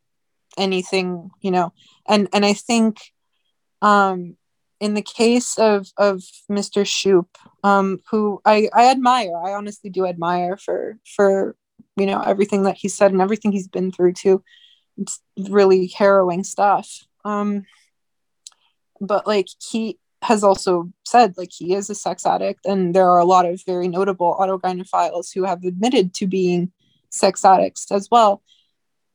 [0.57, 1.73] anything, you know.
[2.07, 2.99] And and I think
[3.81, 4.37] um
[4.79, 6.85] in the case of of Mr.
[6.85, 11.55] Shupe, um, who I I admire, I honestly do admire for for
[11.97, 14.43] you know everything that he said and everything he's been through too.
[14.97, 17.05] It's really harrowing stuff.
[17.25, 17.65] Um,
[18.99, 23.19] but like he has also said like he is a sex addict and there are
[23.19, 26.71] a lot of very notable autogynephiles who have admitted to being
[27.09, 28.41] sex addicts as well.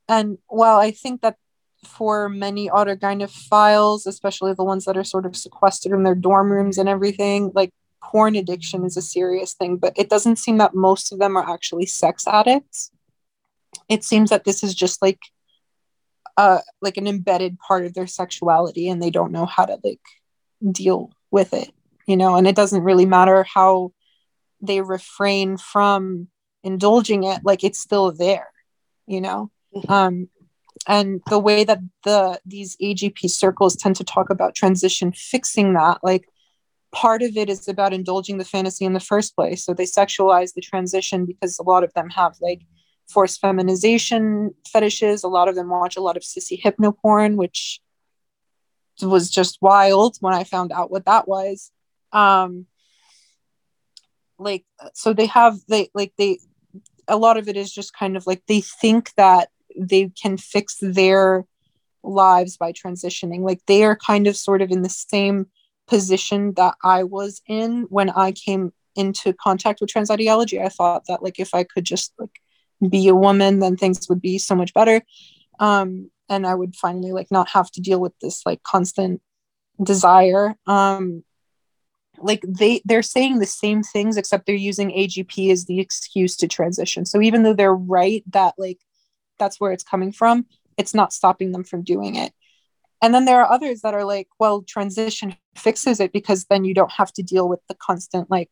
[0.09, 1.37] And while i think that
[1.85, 6.77] for many autogynephiles especially the ones that are sort of sequestered in their dorm rooms
[6.77, 7.71] and everything like
[8.03, 11.49] porn addiction is a serious thing but it doesn't seem that most of them are
[11.49, 12.91] actually sex addicts.
[13.89, 15.21] It seems that this is just like
[16.39, 20.01] uh like an embedded part of their sexuality and they don't know how to like
[20.73, 21.71] deal with it
[22.07, 22.37] you know?
[22.37, 23.93] And it doesn't really matter how
[24.63, 26.29] they refrain from
[26.65, 28.49] indulging it like it's still there
[29.07, 29.51] you know?
[29.77, 29.93] Mm-hmm.
[29.93, 30.29] um
[30.87, 35.99] and the way that the these agp circles tend to talk about transition fixing that
[36.03, 36.25] like
[36.93, 39.65] part of it is about indulging the fantasy in the first place.
[39.65, 42.63] So they sexualize the transition because a lot of them have like
[43.09, 47.81] forced feminization fetishes a lot of them watch a lot of sissy hypno porn which
[49.07, 51.71] was just wild when I found out what that was.
[52.13, 52.67] Um,
[54.39, 56.39] like, so they have, they, like, they,
[57.07, 59.49] a lot of it is just kind of like they think that
[59.79, 61.45] they can fix their
[62.03, 63.41] lives by transitioning.
[63.41, 65.47] Like, they are kind of sort of in the same
[65.87, 70.61] position that I was in when I came into contact with trans ideology.
[70.61, 72.41] I thought that, like, if I could just, like,
[72.87, 75.03] be a woman, then things would be so much better.
[75.59, 79.23] Um, and I would finally like not have to deal with this like constant
[79.83, 80.55] desire.
[80.67, 81.25] Um,
[82.21, 86.49] like they they're saying the same things except they're using AGP as the excuse to
[86.49, 87.07] transition.
[87.07, 88.79] So even though they're right that like
[89.39, 92.33] that's where it's coming from, it's not stopping them from doing it.
[93.01, 96.75] And then there are others that are like, well, transition fixes it because then you
[96.75, 98.51] don't have to deal with the constant like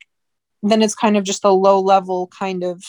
[0.62, 2.82] then it's kind of just a low level kind of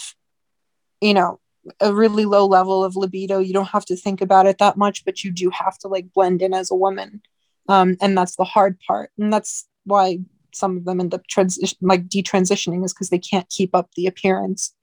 [1.01, 1.39] you know
[1.81, 5.03] a really low level of libido you don't have to think about it that much
[5.03, 7.21] but you do have to like blend in as a woman.
[7.69, 9.11] Um, and that's the hard part.
[9.17, 10.19] And that's why
[10.53, 14.07] some of them end up transition like detransitioning is because they can't keep up the
[14.07, 14.73] appearance.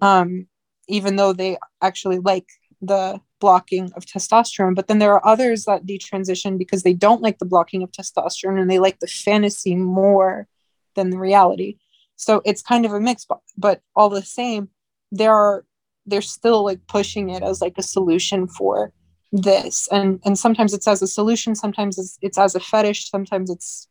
[0.00, 0.46] Um,
[0.88, 2.46] even though they actually like
[2.82, 7.38] the blocking of testosterone but then there are others that detransition because they don't like
[7.38, 10.46] the blocking of testosterone and they like the fantasy more
[10.94, 11.78] than the reality.
[12.16, 14.68] So it's kind of a mix but, but all the same
[15.12, 15.64] there are
[16.06, 18.92] they're still like pushing it as like a solution for
[19.32, 19.88] this.
[19.90, 23.88] And and sometimes it's as a solution sometimes it's, it's as a fetish sometimes it's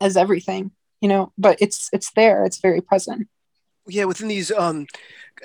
[0.00, 3.28] as everything you know but it's it's there it's very present.
[3.86, 4.86] Yeah within these um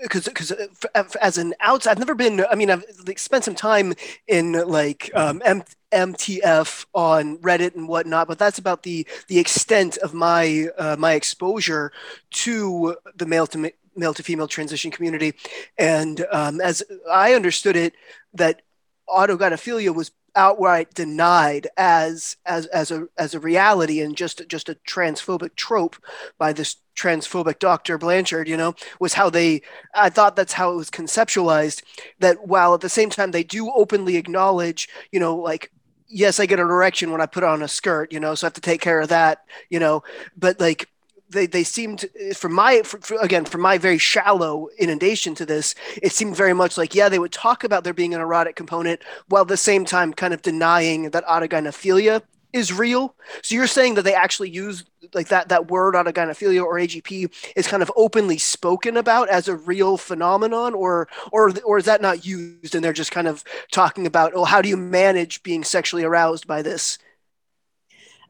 [0.02, 3.56] because because uh, as an outside i've never been i mean i've like, spent some
[3.56, 3.94] time
[4.28, 9.98] in like um M- mtf on reddit and whatnot but that's about the the extent
[9.98, 11.92] of my uh, my exposure
[12.32, 15.34] to the male to male to female transition community.
[15.78, 17.94] And um, as I understood it,
[18.34, 18.62] that
[19.10, 24.76] autogynephilia was outright denied as as as a as a reality and just just a
[24.88, 25.96] transphobic trope
[26.38, 27.98] by this transphobic Dr.
[27.98, 29.62] Blanchard, you know, was how they
[29.96, 31.82] I thought that's how it was conceptualized
[32.20, 35.72] that while at the same time they do openly acknowledge, you know, like
[36.08, 38.48] yes, I get an erection when I put on a skirt, you know, so I
[38.48, 40.04] have to take care of that, you know,
[40.38, 40.88] but like
[41.30, 42.06] they, they seemed
[42.36, 46.54] from my for, for, again from my very shallow inundation to this it seemed very
[46.54, 49.58] much like yeah they would talk about there being an erotic component while at the
[49.58, 52.22] same time kind of denying that autogynephilia
[52.54, 53.16] is real.
[53.44, 57.68] So you're saying that they actually use like that that word autogynephilia or agp is
[57.68, 62.26] kind of openly spoken about as a real phenomenon or or or is that not
[62.26, 66.04] used and they're just kind of talking about oh how do you manage being sexually
[66.04, 66.98] aroused by this?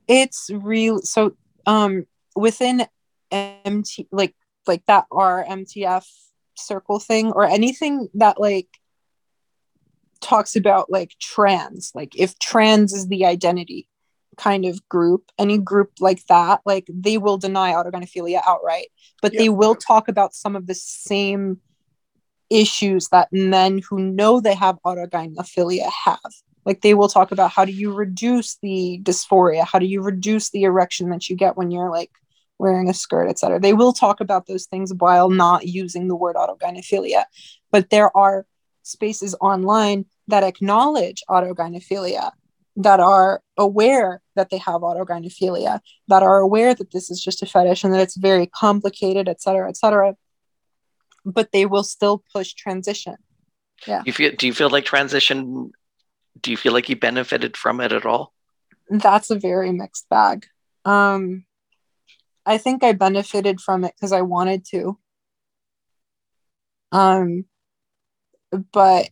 [0.07, 1.35] It's real so
[1.65, 2.05] um
[2.38, 2.85] within
[3.31, 4.35] MT like
[4.67, 6.05] like that R MTF
[6.55, 8.67] circle thing or anything that like
[10.19, 13.88] talks about like trans like if trans is the identity
[14.35, 18.88] kind of group any group like that like they will deny autogynephilia outright
[19.21, 21.59] but they will talk about some of the same
[22.49, 26.19] issues that men who know they have autogynephilia have.
[26.65, 29.65] Like they will talk about how do you reduce the dysphoria?
[29.65, 32.11] How do you reduce the erection that you get when you're like
[32.60, 33.60] wearing a skirt, etc.
[33.60, 37.26] They will talk about those things while not using the word autogynephilia.
[37.72, 38.45] But there are
[38.84, 42.32] spaces online that acknowledge autogynephilia,
[42.78, 47.45] that are aware that they have autogynephilia, that are aware that this is just a
[47.45, 50.16] fetish and that it's very complicated, etc., etc.
[51.26, 53.16] But they will still push transition.
[53.88, 54.03] Yeah.
[54.05, 54.32] You feel?
[54.38, 55.72] Do you feel like transition?
[56.39, 58.34] Do you feel like you benefited from it at all?
[58.89, 60.45] that's a very mixed bag.
[60.86, 61.45] Um,
[62.47, 64.97] I think I benefited from it because I wanted to.
[66.93, 67.45] Um,
[68.71, 69.09] but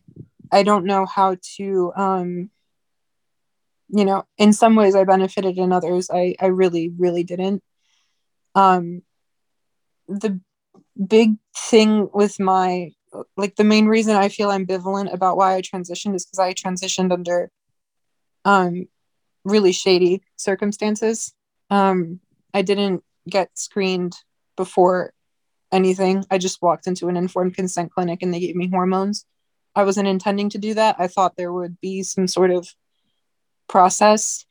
[0.50, 2.50] I don't know how to, um,
[3.88, 7.62] you know, in some ways I benefited, in others I, I really, really didn't.
[8.54, 9.02] Um,
[10.08, 10.40] the
[11.06, 12.92] big thing with my,
[13.36, 17.12] like the main reason I feel ambivalent about why I transitioned is because I transitioned
[17.12, 17.50] under
[18.46, 18.88] um,
[19.44, 21.34] really shady circumstances.
[21.68, 22.20] Um,
[22.54, 24.14] I didn't get screened
[24.56, 25.12] before
[25.72, 26.24] anything.
[26.30, 29.26] I just walked into an informed consent clinic and they gave me hormones.
[29.74, 30.96] I wasn't intending to do that.
[30.98, 32.68] I thought there would be some sort of
[33.68, 34.46] process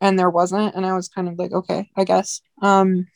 [0.00, 2.40] and there wasn't and I was kind of like okay, I guess.
[2.60, 3.06] Um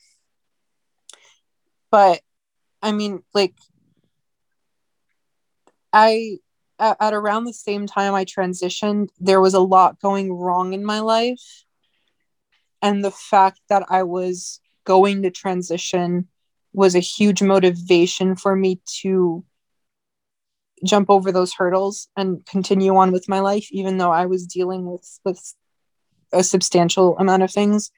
[1.90, 2.20] but
[2.82, 3.54] I mean like
[5.92, 6.38] I
[6.78, 10.84] at, at around the same time I transitioned, there was a lot going wrong in
[10.84, 11.64] my life.
[12.80, 14.61] And the fact that I was
[14.95, 16.28] going to transition
[16.72, 19.45] was a huge motivation for me to
[20.84, 24.82] jump over those hurdles and continue on with my life even though i was dealing
[24.91, 25.41] with with
[26.32, 27.91] a substantial amount of things.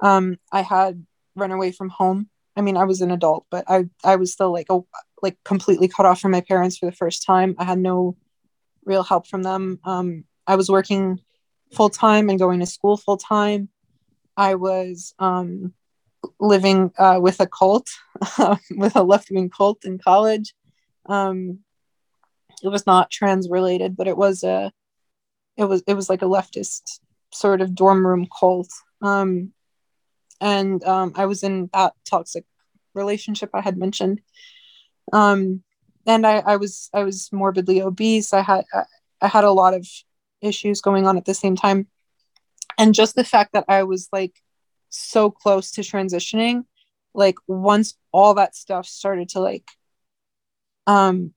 [0.00, 1.04] Um i had
[1.34, 2.28] run away from home.
[2.56, 4.86] I mean i was an adult but i i was still like oh
[5.22, 7.54] like completely cut off from my parents for the first time.
[7.58, 8.16] I had no
[8.84, 9.80] real help from them.
[9.84, 11.20] Um i was working
[11.72, 13.68] full time and going to school full time
[14.38, 15.74] i was um
[16.40, 17.88] living uh, with a cult,
[18.70, 20.54] with a left wing cult in college.
[21.06, 21.60] Um,
[22.62, 24.72] it was not trans related, but it was a,
[25.56, 27.00] it was it was like a leftist
[27.32, 28.70] sort of dorm room cult.
[29.02, 29.52] Um,
[30.40, 32.44] and um, I was in that toxic
[32.94, 34.20] relationship I had mentioned.
[35.12, 35.62] Um,
[36.06, 38.32] and I, I was I was morbidly obese.
[38.32, 38.82] I had I,
[39.20, 39.86] I had a lot of
[40.40, 41.86] issues going on at the same time,
[42.78, 44.34] and just the fact that I was like
[44.88, 46.64] so close to transitioning
[47.14, 49.64] like once all that stuff started to like
[50.86, 51.32] um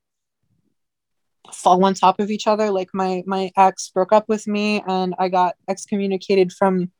[1.54, 5.14] fall on top of each other like my my ex broke up with me and
[5.20, 6.91] i got excommunicated from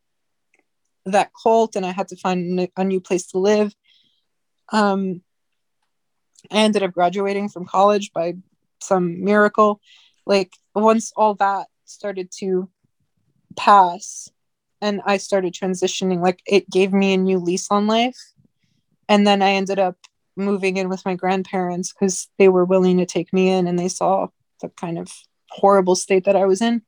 [1.06, 3.74] that cult and i had to find a new place to live.
[4.72, 5.22] Um
[6.52, 8.36] i ended up graduating from college by
[8.82, 9.80] some miracle.
[10.26, 12.70] Like once all that started to
[13.56, 14.30] pass
[14.82, 18.18] and I started transitioning, like it gave me a new lease on life.
[19.08, 19.98] And then I ended up
[20.36, 23.90] moving in with my grandparents because they were willing to take me in and they
[23.90, 24.28] saw
[24.62, 25.12] the kind of
[25.50, 26.82] horrible state that I was in.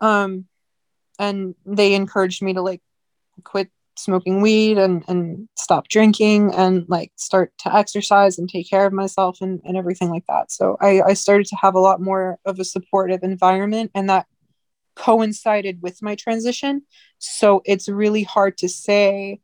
[0.00, 0.46] Um,
[1.18, 2.80] and they encouraged me to like
[3.44, 8.86] quit smoking weed and, and stop drinking and like start to exercise and take care
[8.86, 10.50] of myself and, and everything like that.
[10.50, 14.26] So I, I started to have a lot more of a supportive environment and that
[15.00, 16.82] coincided with my transition.
[17.18, 19.40] So it's really hard to say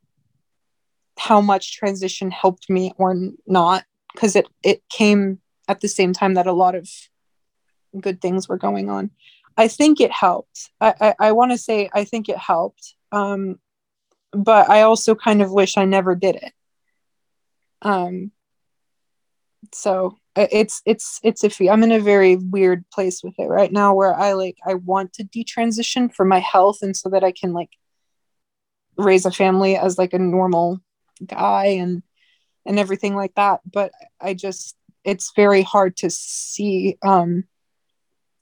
[1.17, 3.15] how much transition helped me or
[3.47, 3.83] not
[4.13, 6.87] because it it came at the same time that a lot of
[7.99, 9.09] good things were going on.
[9.57, 10.69] I think it helped.
[10.79, 12.93] I I, I want to say I think it helped.
[13.11, 13.59] Um,
[14.31, 16.53] but I also kind of wish I never did it.
[17.81, 18.31] Um,
[19.73, 21.71] so it's it's it's iffy.
[21.71, 25.13] I'm in a very weird place with it right now where i like i want
[25.13, 27.71] to detransition for my health and so that i can like
[28.97, 30.81] raise a family as like a normal
[31.25, 32.03] guy and
[32.65, 33.61] and everything like that.
[33.71, 37.45] But i just it's very hard to see um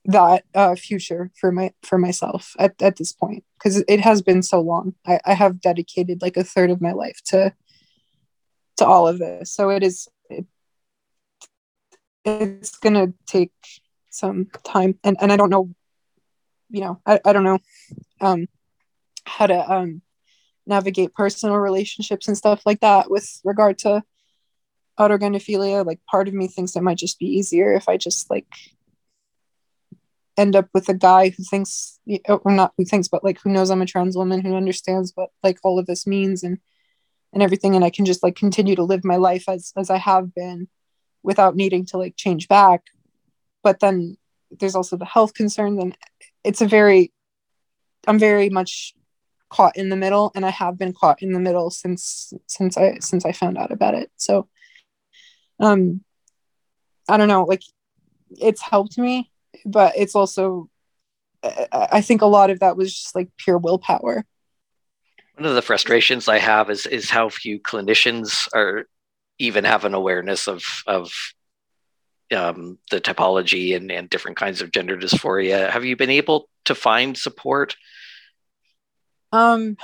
[0.04, 3.44] that uh future for my for myself at, at this point.
[3.58, 4.94] Because it has been so long.
[5.06, 7.54] I, I have dedicated like a third of my life to
[8.78, 9.50] to all of this.
[9.52, 10.08] So it is
[12.26, 13.52] it's going to take
[14.10, 15.70] some time and, and i don't know
[16.70, 17.58] you know i, I don't know
[18.20, 18.46] um,
[19.24, 20.02] how to um,
[20.66, 24.02] navigate personal relationships and stuff like that with regard to
[24.98, 25.84] autogynephilia.
[25.84, 28.46] Like part of me thinks it might just be easier if i just like
[30.36, 31.98] end up with a guy who thinks
[32.28, 35.30] or not who thinks but like who knows i'm a trans woman who understands what
[35.42, 36.58] like all of this means and
[37.32, 39.96] and everything and i can just like continue to live my life as as i
[39.96, 40.68] have been
[41.26, 42.84] without needing to like change back.
[43.62, 44.16] But then
[44.58, 45.98] there's also the health concerns and
[46.44, 47.12] it's a very
[48.06, 48.94] i'm very much
[49.50, 52.96] caught in the middle and i have been caught in the middle since since i
[53.00, 54.10] since i found out about it.
[54.16, 54.48] So
[55.58, 56.02] um
[57.08, 57.62] i don't know like
[58.30, 59.30] it's helped me
[59.64, 60.68] but it's also
[61.72, 64.24] i think a lot of that was just like pure willpower.
[65.34, 68.86] One of the frustrations i have is is how few clinicians are
[69.38, 71.12] even have an awareness of of
[72.34, 75.70] um, the typology and, and different kinds of gender dysphoria.
[75.70, 77.76] Have you been able to find support
[79.32, 79.76] Um,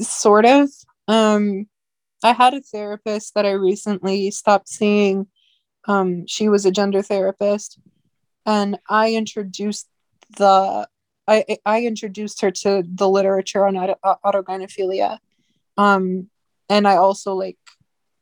[0.00, 0.68] sort of.
[1.06, 1.68] Um,
[2.22, 5.28] I had a therapist that I recently stopped seeing.
[5.86, 7.78] Um, she was a gender therapist,
[8.44, 9.88] and I introduced
[10.36, 10.86] the
[11.26, 15.18] I I introduced her to the literature on auto, autogynephilia,
[15.76, 16.28] um,
[16.68, 17.58] and I also like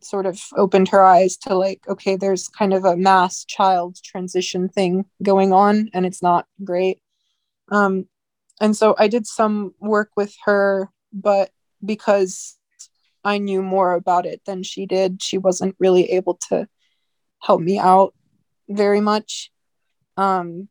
[0.02, 4.68] sort of opened her eyes to like okay, there's kind of a mass child transition
[4.68, 7.00] thing going on, and it's not great.
[7.70, 8.06] Um,
[8.60, 11.50] and so I did some work with her, but
[11.84, 12.56] because
[13.26, 15.20] I knew more about it than she did.
[15.20, 16.68] She wasn't really able to
[17.42, 18.14] help me out
[18.68, 19.50] very much.
[20.16, 20.68] Um,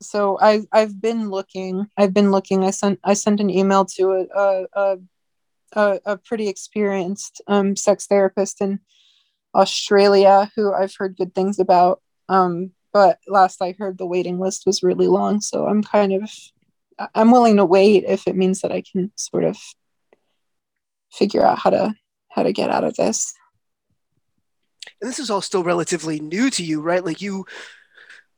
[0.00, 1.86] so I've I've been looking.
[1.96, 2.64] I've been looking.
[2.64, 4.96] I sent I sent an email to a a a,
[5.74, 8.80] a pretty experienced um, sex therapist in
[9.54, 12.00] Australia who I've heard good things about.
[12.28, 15.40] Um, but last I heard, the waiting list was really long.
[15.40, 16.30] So I'm kind of
[17.14, 19.56] I'm willing to wait if it means that I can sort of
[21.12, 21.94] figure out how to
[22.30, 23.34] how to get out of this
[25.00, 27.46] and this is all still relatively new to you right like you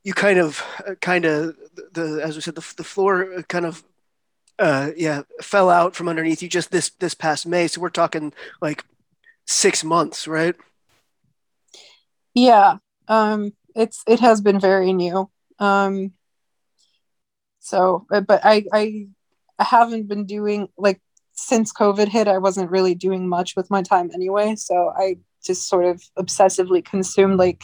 [0.03, 0.63] you kind of
[1.01, 1.55] kind of
[1.93, 3.83] the as we said the, the floor kind of
[4.59, 8.33] uh yeah fell out from underneath you just this this past may so we're talking
[8.61, 8.83] like
[9.45, 10.55] six months right
[12.33, 12.77] yeah
[13.07, 15.29] um it's it has been very new
[15.59, 16.11] um
[17.59, 19.05] so but i i
[19.59, 20.99] haven't been doing like
[21.41, 24.55] since COVID hit, I wasn't really doing much with my time anyway.
[24.55, 27.63] So I just sort of obsessively consumed like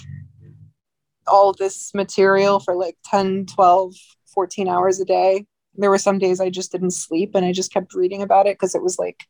[1.28, 3.94] all this material for like 10, 12,
[4.34, 5.46] 14 hours a day.
[5.78, 8.55] There were some days I just didn't sleep and I just kept reading about it
[8.55, 9.25] because it was like,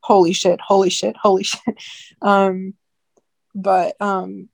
[0.00, 1.76] holy shit, holy shit, holy shit.
[2.22, 2.74] Um,
[3.54, 4.48] but um,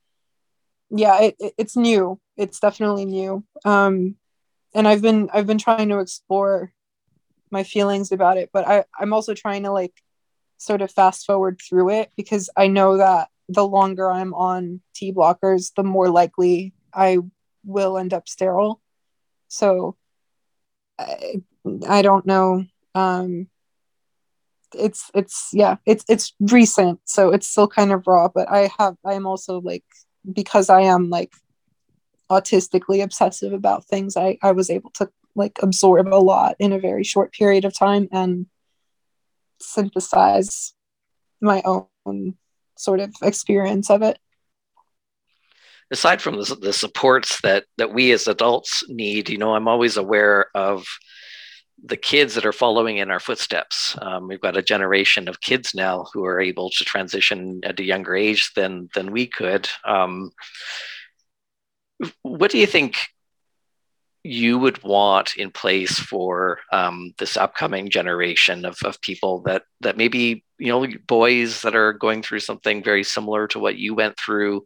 [0.90, 2.20] yeah, it, it, it's new.
[2.36, 3.44] It's definitely new.
[3.64, 4.16] Um,
[4.74, 6.72] and I've been I've been trying to explore
[7.50, 9.94] my feelings about it but I, i'm also trying to like
[10.58, 15.12] sort of fast forward through it because i know that the longer i'm on t
[15.12, 17.18] blockers the more likely i
[17.64, 18.80] will end up sterile
[19.48, 19.96] so
[21.88, 22.64] i, don't know.
[22.94, 23.48] Um
[24.74, 28.94] it's it's yeah it's it's recent so it's still kind of raw but i have
[29.04, 29.82] i'm also like
[30.32, 31.32] because i am like
[32.30, 36.78] autistically obsessive about things i i was able to like absorb a lot in a
[36.78, 38.46] very short period of time and
[39.60, 40.74] synthesize
[41.40, 42.34] my own
[42.76, 44.18] sort of experience of it
[45.90, 49.96] aside from the, the supports that that we as adults need you know i'm always
[49.96, 50.86] aware of
[51.82, 53.96] the kids that are following in our footsteps.
[54.02, 57.84] Um, we've got a generation of kids now who are able to transition at a
[57.84, 59.68] younger age than than we could.
[59.84, 60.30] Um,
[62.22, 62.96] what do you think
[64.22, 69.96] you would want in place for um, this upcoming generation of, of people that that
[69.96, 74.18] maybe you know boys that are going through something very similar to what you went
[74.18, 74.64] through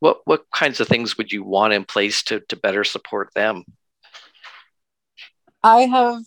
[0.00, 3.64] what what kinds of things would you want in place to to better support them?
[5.62, 6.22] I have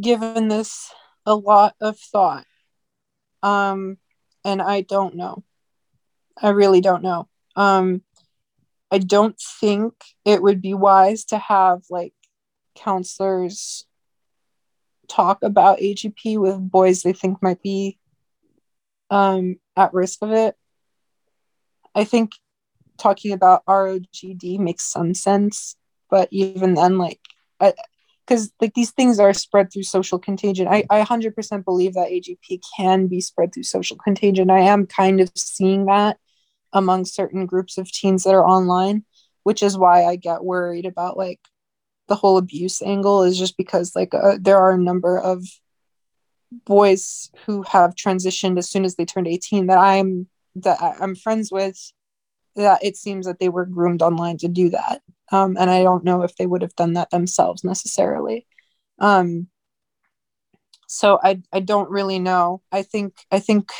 [0.00, 0.92] given this
[1.24, 2.44] a lot of thought
[3.42, 3.98] um
[4.44, 5.44] and i don't know.
[6.40, 7.28] I really don't know.
[7.56, 8.02] Um
[8.90, 12.12] i don't think it would be wise to have like
[12.78, 13.86] counselors
[15.08, 17.98] talk about AGP with boys they think might be
[19.10, 20.54] um, at risk of it.
[21.94, 22.32] I think
[22.98, 25.76] talking about ROGD makes some sense,
[26.10, 27.20] but even then, like,
[27.58, 30.68] because like these things are spread through social contagion.
[30.68, 34.50] I, I 100% believe that AGP can be spread through social contagion.
[34.50, 36.18] I am kind of seeing that
[36.72, 39.04] among certain groups of teens that are online,
[39.42, 41.40] which is why I get worried about like
[42.08, 45.44] the whole abuse angle is just because like uh, there are a number of
[46.64, 51.52] boys who have transitioned as soon as they turned 18 that I'm that I'm friends
[51.52, 51.92] with
[52.56, 55.00] that it seems that they were groomed online to do that.
[55.30, 58.46] Um, and I don't know if they would have done that themselves necessarily.
[58.98, 59.48] Um,
[60.86, 62.62] so I I don't really know.
[62.72, 63.70] I think I think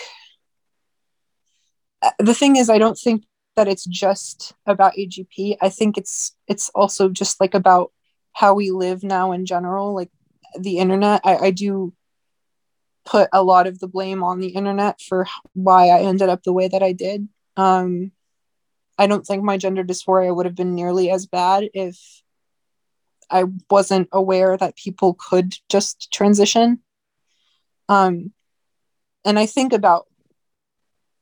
[2.03, 3.25] uh, the thing is I don't think
[3.57, 7.93] that it's just about AGP I think it's it's also just like about
[8.39, 10.13] how we live now in general, like
[10.57, 11.93] the internet, I, I do
[13.05, 16.53] put a lot of the blame on the internet for why I ended up the
[16.53, 17.29] way that I did.
[17.57, 18.13] Um,
[18.97, 21.99] I don't think my gender dysphoria would have been nearly as bad if
[23.29, 26.79] I wasn't aware that people could just transition.
[27.89, 28.33] Um,
[29.25, 30.07] and I think about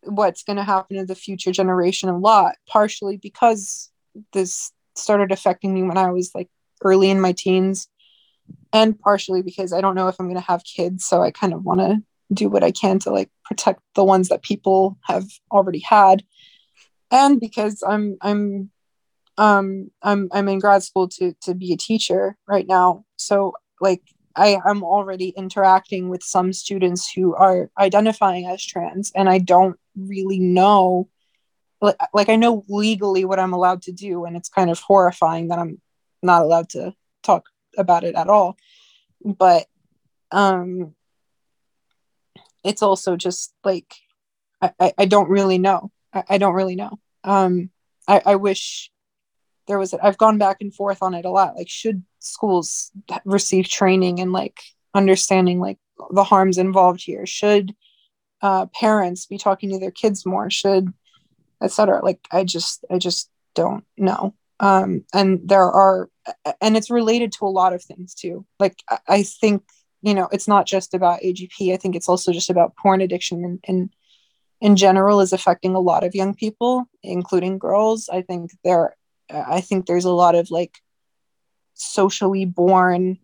[0.02, 3.90] what's going to happen to the future generation a lot, partially because
[4.34, 6.50] this started affecting me when I was like
[6.82, 7.88] early in my teens
[8.72, 11.04] and partially because I don't know if I'm going to have kids.
[11.04, 12.02] So I kind of want to
[12.32, 16.24] do what I can to like protect the ones that people have already had.
[17.10, 18.70] And because I'm, I'm,
[19.38, 23.04] um, I'm, I'm in grad school to, to be a teacher right now.
[23.16, 24.02] So like
[24.36, 29.76] I I'm already interacting with some students who are identifying as trans and I don't
[29.96, 31.08] really know
[31.80, 35.48] like, like I know legally what I'm allowed to do and it's kind of horrifying
[35.48, 35.80] that I'm
[36.26, 37.48] not allowed to talk
[37.78, 38.56] about it at all
[39.24, 39.66] but
[40.32, 40.94] um
[42.64, 43.94] it's also just like
[44.60, 45.90] I, I don't really know.
[46.12, 46.98] I, I don't really know.
[47.24, 47.70] Um
[48.08, 48.90] I, I wish
[49.66, 51.56] there was I've gone back and forth on it a lot.
[51.56, 52.90] Like should schools
[53.24, 54.58] receive training and like
[54.94, 55.78] understanding like
[56.10, 57.26] the harms involved here?
[57.26, 57.74] Should
[58.42, 60.50] uh, parents be talking to their kids more?
[60.50, 60.92] Should
[61.62, 62.04] etc.
[62.04, 64.34] Like I just I just don't know.
[64.58, 66.08] Um, and there are
[66.60, 68.46] and it's related to a lot of things too.
[68.58, 69.62] Like I, think
[70.02, 71.72] you know it's not just about AGP.
[71.72, 73.90] I think it's also just about porn addiction and, and
[74.60, 78.08] in general is affecting a lot of young people, including girls.
[78.10, 78.96] I think there
[79.30, 80.78] I think there's a lot of like
[81.74, 83.18] socially born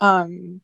[0.00, 0.60] um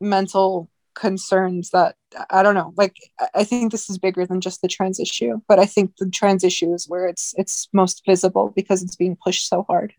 [0.00, 1.94] mental concerns that
[2.30, 2.72] I don't know.
[2.76, 2.96] Like
[3.34, 6.44] I think this is bigger than just the trans issue, but I think the trans
[6.44, 9.94] issue is where it's it's most visible because it's being pushed so hard.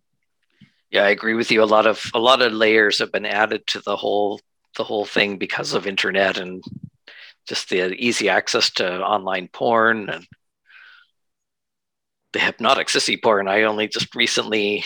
[0.89, 1.63] Yeah, I agree with you.
[1.63, 4.41] A lot of a lot of layers have been added to the whole
[4.77, 6.63] the whole thing because of internet and
[7.47, 10.27] just the easy access to online porn and
[12.33, 14.83] the hypnotic sissy porn I only just recently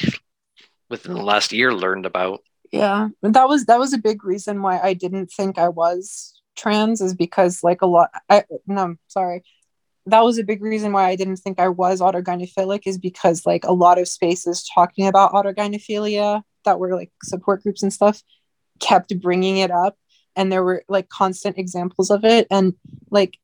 [0.89, 2.41] within the last year learned about.
[2.71, 3.09] Yeah.
[3.21, 7.13] That was that was a big reason why I didn't think I was trans is
[7.13, 9.43] because like a lot I no sorry.
[10.07, 13.63] That was a big reason why I didn't think I was autogynephilic is because like
[13.65, 18.21] a lot of spaces talking about autogynephilia that were like support groups and stuff
[18.79, 19.97] kept bringing it up
[20.35, 22.45] and there were like constant examples of it.
[22.51, 22.73] And
[23.09, 23.37] like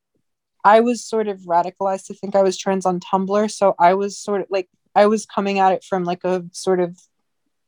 [0.63, 4.19] I was sort of radicalized to think I was trans on Tumblr so I was
[4.19, 6.99] sort of like I was coming at it from like a sort of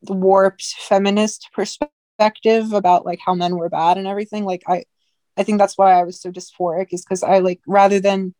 [0.04, 4.46] warped feminist perspective about like how men were bad and everything.
[4.46, 4.84] Like I
[5.36, 8.36] I think that's why I was so dysphoric is because I like rather than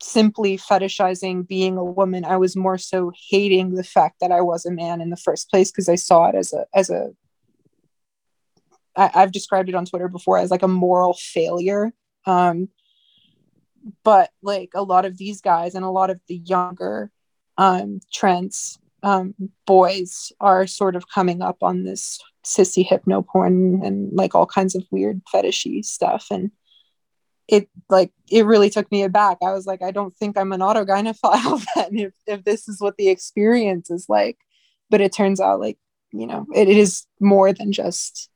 [0.00, 4.64] simply fetishizing being a woman i was more so hating the fact that i was
[4.64, 7.10] a man in the first place because i saw it as a as a
[8.96, 11.92] I, i've described it on twitter before as like a moral failure.
[12.26, 12.68] Um
[14.04, 17.10] but like a lot of these guys and a lot of the younger
[17.58, 19.34] um trans um
[19.66, 24.74] boys are sort of coming up on this sissy hypno porn and like all kinds
[24.74, 26.50] of weird fetishy stuff and
[27.48, 29.38] it like it really took me aback.
[29.42, 32.96] I was like, I don't think I'm an autogynephile then if, if this is what
[32.96, 34.38] the experience is like.
[34.90, 35.78] But it turns out like,
[36.12, 38.30] you know, it, it is more than just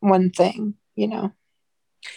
[0.00, 1.32] one thing, you know.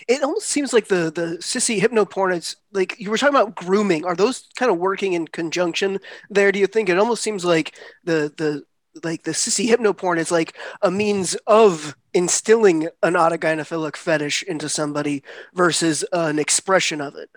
[0.08, 3.56] It almost seems like the the sissy hypno porn is like you were talking about
[3.56, 4.06] grooming.
[4.06, 6.52] Are those kind of working in conjunction there?
[6.52, 8.64] Do you think it almost seems like the the
[9.04, 14.68] like the sissy hypno porn is like a means of instilling an autogynephilic fetish into
[14.68, 15.24] somebody
[15.54, 17.30] versus an expression of it.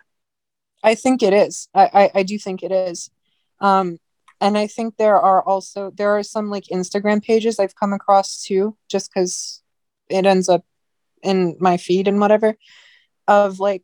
[0.82, 1.68] I think it is.
[1.74, 3.10] I i, I do think it is.
[3.60, 3.98] Um
[4.40, 8.42] and i think there are also there are some like instagram pages i've come across
[8.42, 9.62] too just because
[10.08, 10.64] it ends up
[11.22, 12.56] in my feed and whatever
[13.26, 13.82] of like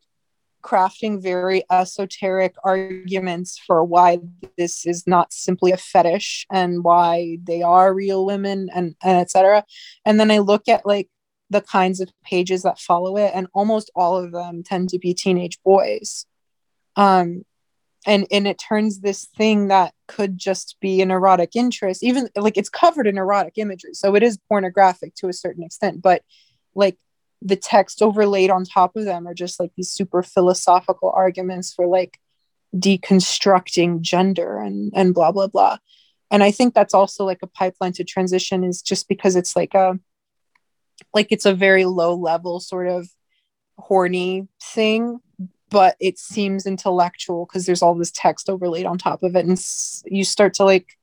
[0.63, 4.19] crafting very esoteric arguments for why
[4.57, 9.65] this is not simply a fetish and why they are real women and, and etc
[10.05, 11.09] and then i look at like
[11.51, 15.13] the kinds of pages that follow it and almost all of them tend to be
[15.13, 16.25] teenage boys.
[16.97, 17.45] Um
[18.07, 22.57] and and it turns this thing that could just be an erotic interest even like
[22.57, 26.23] it's covered in erotic imagery so it is pornographic to a certain extent but
[26.75, 26.97] like
[27.43, 31.87] the text overlaid on top of them are just like these super philosophical arguments for
[31.87, 32.19] like
[32.75, 35.79] deconstructing gender and and blah blah blah.
[36.31, 39.75] And i think that's also like a pipeline to transition is just because it's like
[39.75, 39.99] a
[41.15, 43.09] like it's a very low level sort of
[43.79, 45.21] horny thing
[45.71, 49.59] but it seems intellectual because there's all this text overlaid on top of it and
[50.05, 50.99] you start to like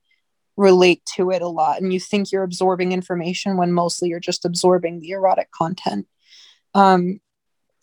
[0.58, 4.46] relate to it a lot and you think you're absorbing information when mostly you're just
[4.46, 6.08] absorbing the erotic content
[6.74, 7.20] um,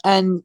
[0.04, 0.42] and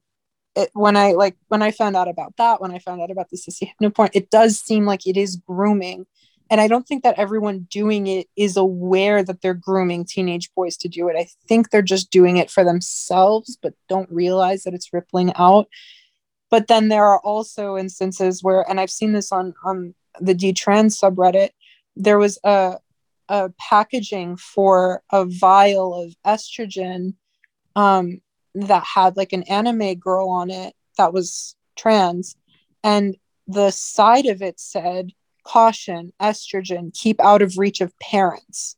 [0.56, 3.30] it, when I like when I found out about that, when I found out about
[3.30, 6.06] the sissy hypno porn, it does seem like it is grooming.
[6.52, 10.78] And I don't think that everyone doing it is aware that they're grooming teenage boys
[10.78, 11.16] to do it.
[11.16, 15.68] I think they're just doing it for themselves, but don't realize that it's rippling out.
[16.50, 20.54] But then there are also instances where, and I've seen this on on the D
[20.54, 21.52] trans subreddit,
[21.96, 22.78] there was a
[23.30, 27.14] a packaging for a vial of estrogen
[27.76, 28.22] um,
[28.56, 32.36] that had like an anime girl on it that was trans
[32.84, 33.16] and
[33.48, 35.12] the side of it said
[35.44, 38.76] caution estrogen keep out of reach of parents.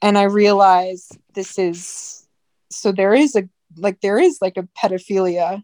[0.00, 2.26] And i realized this is
[2.70, 5.62] so there is a like there is like a pedophilia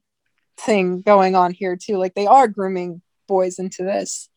[0.57, 4.29] thing going on here too like they are grooming boys into this.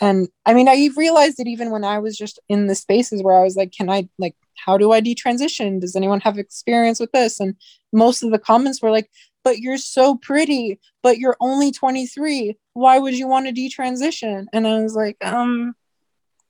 [0.00, 3.34] And i mean i realized it even when i was just in the spaces where
[3.34, 5.80] i was like can i like how do i detransition?
[5.80, 7.40] Does anyone have experience with this?
[7.40, 7.54] And
[7.92, 9.10] most of the comments were like
[9.44, 14.46] but you're so pretty but you're only 23 why would you want to detransition?
[14.52, 15.74] And i was like um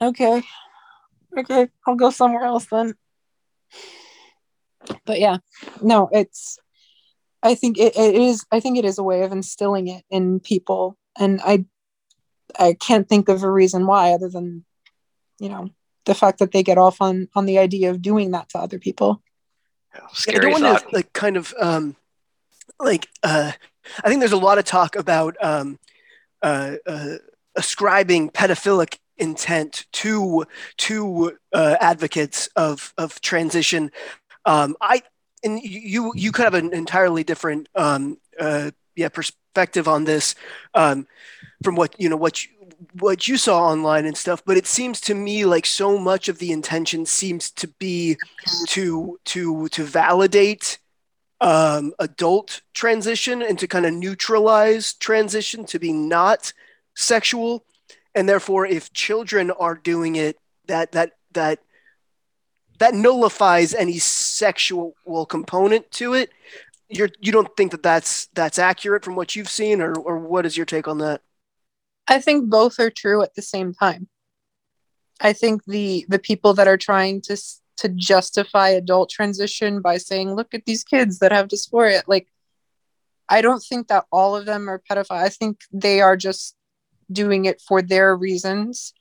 [0.00, 0.42] okay
[1.36, 2.94] okay i'll go somewhere else then.
[5.04, 5.38] But yeah
[5.82, 6.58] no it's
[7.42, 10.40] i think it, it is i think it is a way of instilling it in
[10.40, 10.96] people.
[11.18, 11.64] And i
[12.58, 14.64] i can't think of a reason why other than
[15.38, 15.68] you know
[16.04, 18.78] the fact that they get off on on the idea of doing that to other
[18.78, 19.22] people
[20.12, 20.72] Scary I don't thought.
[20.72, 21.96] want to like kind of um,
[22.80, 23.52] like uh,
[24.04, 25.78] I think there's a lot of talk about um,
[26.42, 27.16] uh, uh,
[27.56, 30.44] ascribing pedophilic intent to
[30.76, 33.90] to uh, advocates of of transition.
[34.44, 35.02] Um, I
[35.44, 40.34] and you you could have an entirely different um, uh, yeah perspective on this
[40.74, 41.06] um,
[41.62, 42.50] from what you know what you,
[43.00, 46.38] what you saw online and stuff but it seems to me like so much of
[46.38, 48.16] the intention seems to be
[48.68, 50.78] to to to validate
[51.40, 56.52] um, adult transition and to kind of neutralize transition to be not
[56.94, 57.64] sexual.
[58.14, 61.60] And therefore if children are doing it that that that
[62.78, 64.94] that nullifies any sexual
[65.28, 66.30] component to it.
[66.88, 70.46] You're you don't think that that's that's accurate from what you've seen or or what
[70.46, 71.20] is your take on that
[72.08, 74.08] I think both are true at the same time.
[75.20, 77.36] I think the the people that are trying to
[77.78, 82.28] to justify adult transition by saying, "Look at these kids that have dysphoria," like
[83.28, 85.22] I don't think that all of them are pedophile.
[85.22, 86.56] I think they are just
[87.12, 88.94] doing it for their reasons.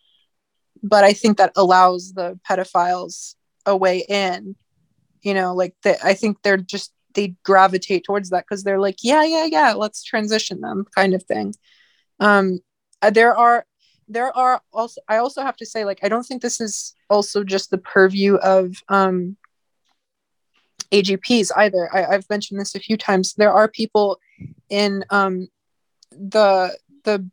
[0.84, 3.36] But I think that allows the pedophiles
[3.66, 4.56] a way in.
[5.22, 8.98] You know, like they, I think they're just they gravitate towards that because they're like,
[9.02, 11.56] yeah, yeah, yeah, let's transition them, kind of thing.
[12.20, 12.60] Um,
[13.02, 13.66] uh, there are
[14.08, 17.44] there are also i also have to say like i don't think this is also
[17.44, 19.36] just the purview of um
[20.92, 21.94] agps either.
[21.94, 23.34] I, i've mentioned this a few times.
[23.34, 24.20] There are people
[24.70, 25.48] in um
[26.12, 27.30] the the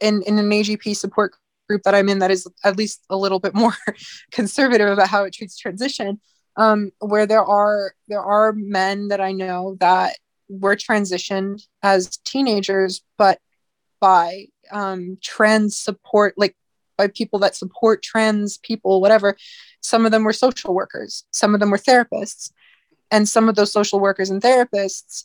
[0.00, 1.34] in, in an agp support
[1.68, 3.74] group that i'm in that is at least a little bit more
[4.30, 6.20] conservative about how it treats transition
[6.56, 10.16] um where there are there are men that i know that
[10.48, 13.38] were transitioned as teenagers but
[14.00, 16.56] by um, trans support, like
[16.96, 19.36] by people that support trans people, whatever.
[19.80, 22.50] Some of them were social workers, some of them were therapists,
[23.10, 25.24] and some of those social workers and therapists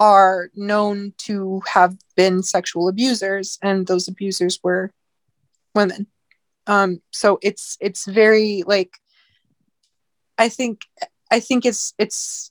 [0.00, 4.90] are known to have been sexual abusers, and those abusers were
[5.74, 6.06] women.
[6.66, 8.92] Um, so it's it's very like
[10.38, 10.82] I think
[11.30, 12.50] I think it's it's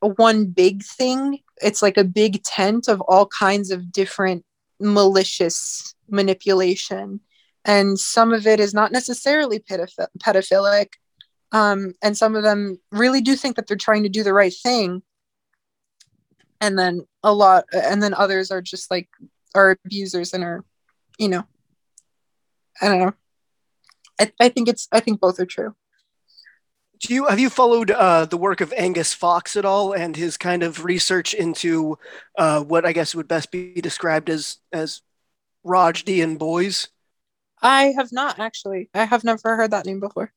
[0.00, 1.40] one big thing.
[1.60, 4.44] It's like a big tent of all kinds of different
[4.80, 7.20] malicious manipulation.
[7.64, 10.88] And some of it is not necessarily pedoph- pedophilic
[11.52, 14.54] um, and some of them really do think that they're trying to do the right
[14.54, 15.02] thing.
[16.60, 19.08] And then a lot and then others are just like
[19.54, 20.64] are abusers and are
[21.18, 21.44] you know
[22.80, 23.14] i don't know.
[24.20, 25.74] I, I think it's i think both are true
[27.00, 30.36] do you have you followed uh, the work of Angus Fox at all and his
[30.36, 31.98] kind of research into
[32.36, 35.02] uh, what I guess would best be described as as
[35.64, 36.88] ROGD and boys?
[37.60, 38.90] I have not actually.
[38.94, 40.32] I have never heard that name before.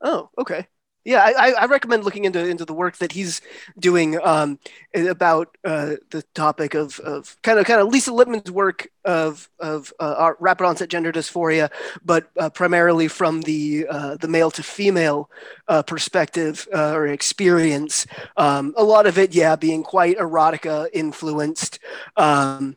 [0.00, 0.66] Oh, okay
[1.04, 3.40] yeah, I, I recommend looking into into the work that he's
[3.78, 4.58] doing um,
[4.94, 9.92] about uh, the topic of, of kind of kind of Lisa Littman's work of of
[10.00, 11.70] uh, rapid onset gender dysphoria,
[12.04, 15.30] but uh, primarily from the uh, the male to female
[15.68, 18.06] uh, perspective uh, or experience.
[18.36, 21.78] Um, a lot of it, yeah, being quite erotica influenced,
[22.16, 22.76] um,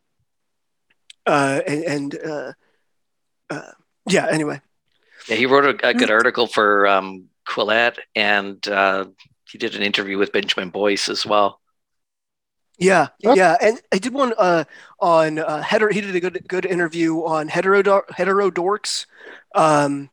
[1.25, 2.55] and, and
[4.07, 4.27] yeah.
[4.29, 4.61] Anyway.
[5.27, 9.05] Yeah, he wrote a, a good article for um, Quillette, and uh,
[9.49, 11.59] he did an interview with Benjamin Boyce as well.
[12.77, 14.63] Yeah, yeah, and I did one uh,
[14.99, 15.93] on uh, hetero.
[15.93, 19.05] He did a good good interview on hetero Heterodorx.
[19.53, 20.09] Um,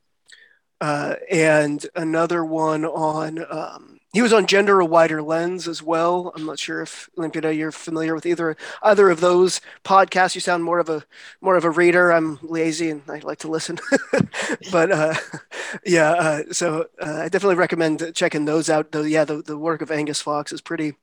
[0.80, 6.32] uh, and another one on um, he was on Gender a Wider Lens as well.
[6.34, 10.34] I'm not sure if Limpida, you're familiar with either either of those podcasts.
[10.34, 11.04] You sound more of a
[11.42, 12.11] more of a reader.
[12.11, 13.78] I'm lazy and I like to listen,
[14.72, 15.14] but uh,
[15.84, 16.11] yeah.
[16.12, 18.92] Uh, so uh, I definitely recommend checking those out.
[18.92, 20.94] Though, yeah, the, the work of Angus Fox is pretty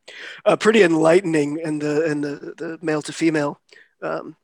[0.45, 3.61] uh, pretty enlightening in the in the, the male to female
[4.01, 4.35] um,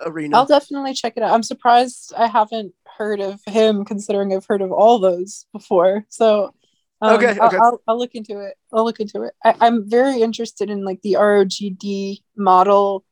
[0.00, 0.36] arena.
[0.36, 1.32] I'll definitely check it out.
[1.32, 6.06] I'm surprised I haven't heard of him, considering I've heard of all those before.
[6.08, 6.54] So
[7.00, 7.56] um, okay, I'll, okay.
[7.56, 8.54] I'll, I'll, look into it.
[8.72, 9.34] I'll look into it.
[9.44, 13.04] I, I'm very interested in like the ROGD model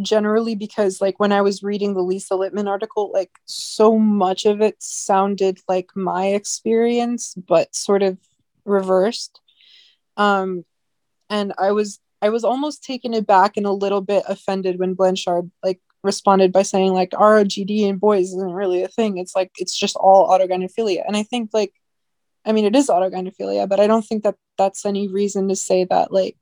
[0.00, 4.60] generally because like when I was reading the Lisa Littman article, like so much of
[4.60, 8.18] it sounded like my experience, but sort of
[8.64, 9.40] reversed.
[10.16, 10.64] Um,
[11.28, 15.50] and I was I was almost taken aback and a little bit offended when Blanchard
[15.62, 19.18] like responded by saying like ROGD in boys isn't really a thing.
[19.18, 21.02] It's like it's just all autogynephilia.
[21.06, 21.72] And I think like
[22.44, 25.84] I mean, it is autogynephilia, but I don't think that that's any reason to say
[25.84, 26.36] that like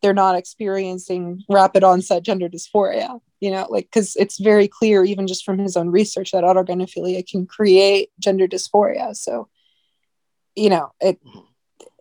[0.00, 3.20] they're not experiencing rapid onset gender dysphoria.
[3.40, 7.28] You know, like because it's very clear, even just from his own research, that autogynephilia
[7.28, 9.14] can create gender dysphoria.
[9.14, 9.48] So,
[10.56, 11.20] you know, it,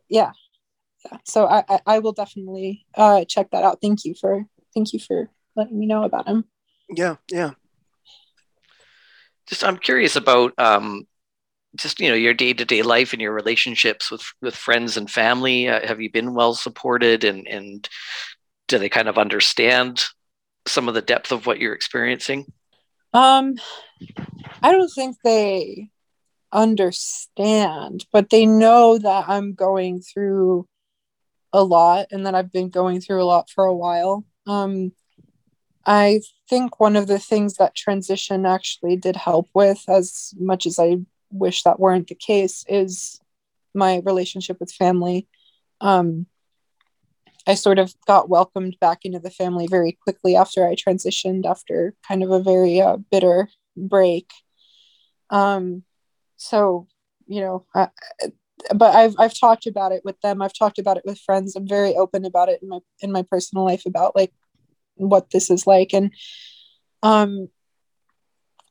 [0.09, 0.31] yeah,
[1.05, 1.17] yeah.
[1.25, 3.81] So I, I, I will definitely uh, check that out.
[3.81, 6.45] Thank you for, thank you for letting me know about him.
[6.89, 7.51] Yeah, yeah.
[9.47, 11.05] Just I'm curious about um,
[11.77, 15.85] just you know your day-to-day life and your relationships with with friends and family uh,
[15.87, 17.87] have you been well supported and and
[18.67, 20.03] do they kind of understand
[20.67, 22.45] some of the depth of what you're experiencing?
[23.13, 23.55] Um
[24.61, 25.89] i don't think they
[26.51, 30.67] understand but they know that i'm going through
[31.51, 34.25] a lot and that i've been going through a lot for a while.
[34.45, 34.91] Um
[35.85, 40.79] i think one of the things that transition actually did help with as much as
[40.79, 40.97] i
[41.31, 43.19] wish that weren't the case is
[43.73, 45.27] my relationship with family.
[45.81, 46.25] Um,
[47.47, 51.93] I sort of got welcomed back into the family very quickly after I transitioned, after
[52.05, 53.47] kind of a very uh, bitter
[53.77, 54.29] break.
[55.29, 55.83] Um,
[56.35, 56.87] so,
[57.25, 57.87] you know, I,
[58.75, 60.41] but I've I've talked about it with them.
[60.41, 61.55] I've talked about it with friends.
[61.55, 64.33] I'm very open about it in my in my personal life about like
[64.95, 66.11] what this is like, and
[67.03, 67.49] um,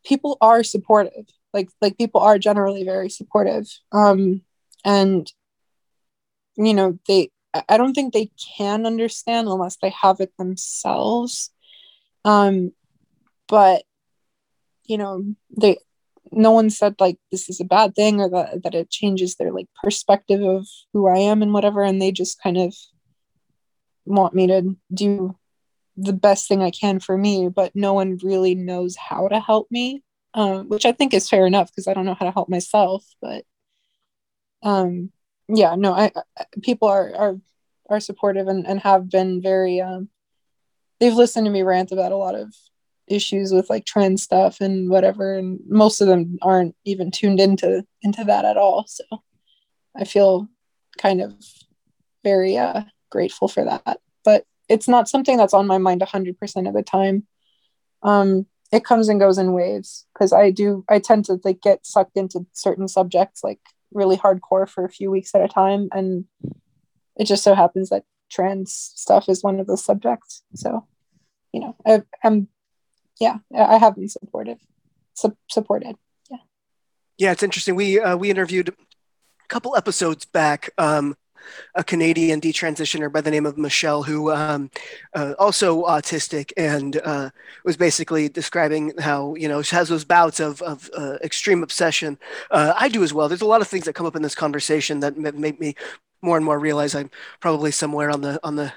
[0.05, 1.27] people are supportive
[1.57, 3.67] like like people are generally very supportive.
[3.91, 4.43] Um
[4.85, 5.33] and
[6.57, 7.31] you know they
[7.69, 11.51] i don't think they can understand unless they have it themselves.
[12.25, 12.73] Um
[13.49, 13.83] but
[14.85, 15.25] you know
[15.57, 15.79] they
[16.31, 19.53] no one said like this is a bad thing or that, that it changes their
[19.53, 21.83] like perspective of who i am and whatever.
[21.83, 22.75] And they just kind of
[24.05, 25.37] want me to do
[25.97, 29.67] the best thing i can for me but no one really knows how to help
[29.71, 30.03] me
[30.37, 33.05] um, which I think is fair enough because I don't know how to help myself.
[33.21, 33.45] But
[34.63, 35.11] um,
[35.49, 37.37] yeah, no, I, I, people are are
[37.89, 39.81] are supportive and, and have been very.
[39.81, 40.11] Um,
[41.01, 42.55] they've listened to me rant about a lot of
[43.09, 47.85] issues with like trend stuff and whatever, and most of them aren't even tuned into
[48.03, 48.85] into that at all.
[48.87, 49.05] So
[49.97, 50.49] I feel
[50.99, 51.35] kind of
[52.23, 54.01] very uh, grateful for that.
[54.23, 57.27] But it's not something that's on my mind 100% of the time.
[58.03, 61.87] Um, it comes and goes in waves because I do I tend to like get
[61.87, 63.61] sucked into certain subjects like
[63.93, 66.25] really hardcore for a few weeks at a time and
[67.17, 70.43] it just so happens that trans stuff is one of those subjects.
[70.55, 70.87] So
[71.53, 72.49] you know I, am
[73.21, 74.59] yeah I have been supportive
[75.15, 75.97] su- supported
[76.31, 76.39] yeah.
[77.19, 77.77] Yeah it's interesting.
[77.77, 78.75] We uh, we interviewed a
[79.49, 81.17] couple episodes back um,
[81.75, 84.71] a Canadian detransitioner by the name of Michelle, who um,
[85.15, 87.31] uh, also autistic and uh,
[87.65, 92.19] was basically describing how you know she has those bouts of, of uh, extreme obsession.
[92.51, 93.29] Uh, I do as well.
[93.29, 95.75] There's a lot of things that come up in this conversation that make me
[96.23, 98.73] more and more realize I'm probably somewhere on the on the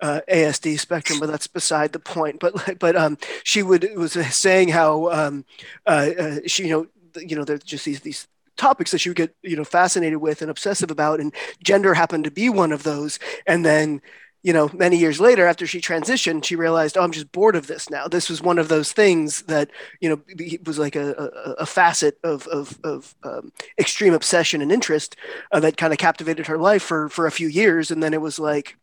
[0.00, 2.40] uh, ASD spectrum, but that's beside the point.
[2.40, 5.44] But but um, she would was saying how um,
[5.86, 6.86] uh, uh, she you know
[7.20, 10.50] you know there's just these these topics that you get you know fascinated with and
[10.50, 13.18] obsessive about and gender happened to be one of those.
[13.46, 14.02] And then
[14.42, 17.66] you know many years later after she transitioned she realized oh i'm just bored of
[17.66, 18.06] this now.
[18.06, 20.22] This was one of those things that you know
[20.64, 25.16] was like a, a, a facet of, of, of um, extreme obsession and interest
[25.52, 27.90] uh, that kind of captivated her life for for a few years.
[27.90, 28.76] And then it was like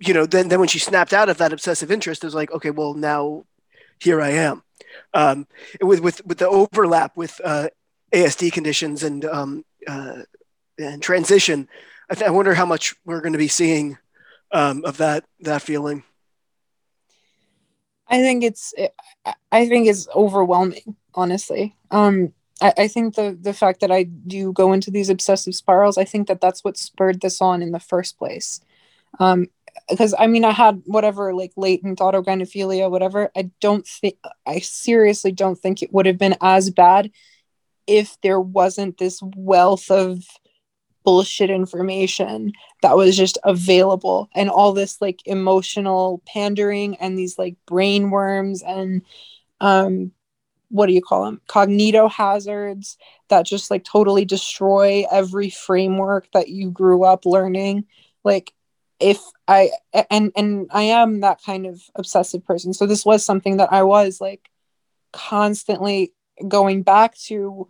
[0.00, 2.52] you know then then when she snapped out of that obsessive interest it was like
[2.52, 3.44] okay well now
[4.02, 4.62] here i am.
[5.14, 5.46] Um,
[5.80, 7.68] with with with the overlap with uh,
[8.12, 10.22] ASD conditions and um, uh,
[10.78, 11.68] and transition,
[12.10, 13.98] I, th- I, wonder how much we're going to be seeing
[14.52, 16.02] um, of that that feeling.
[18.08, 18.74] I think it's
[19.50, 21.76] I think it's overwhelming, honestly.
[21.90, 26.04] Um, I, think the the fact that I do go into these obsessive spirals, I
[26.04, 28.60] think that that's what spurred this on in the first place.
[29.18, 29.48] Um,
[29.88, 33.30] because I mean, I had whatever like latent autogynephilia, whatever.
[33.34, 37.10] I don't think, I seriously don't think it would have been as bad
[37.86, 40.22] if there wasn't this wealth of
[41.04, 42.52] bullshit information
[42.82, 48.62] that was just available and all this like emotional pandering and these like brain worms
[48.62, 49.02] and
[49.60, 50.12] um
[50.68, 52.96] what do you call them cognito hazards
[53.28, 57.84] that just like totally destroy every framework that you grew up learning.
[58.24, 58.52] Like
[59.00, 59.18] if
[59.48, 59.70] i
[60.10, 62.72] and and i am that kind of obsessive person.
[62.72, 64.48] So this was something that i was like
[65.12, 66.12] constantly
[66.48, 67.68] going back to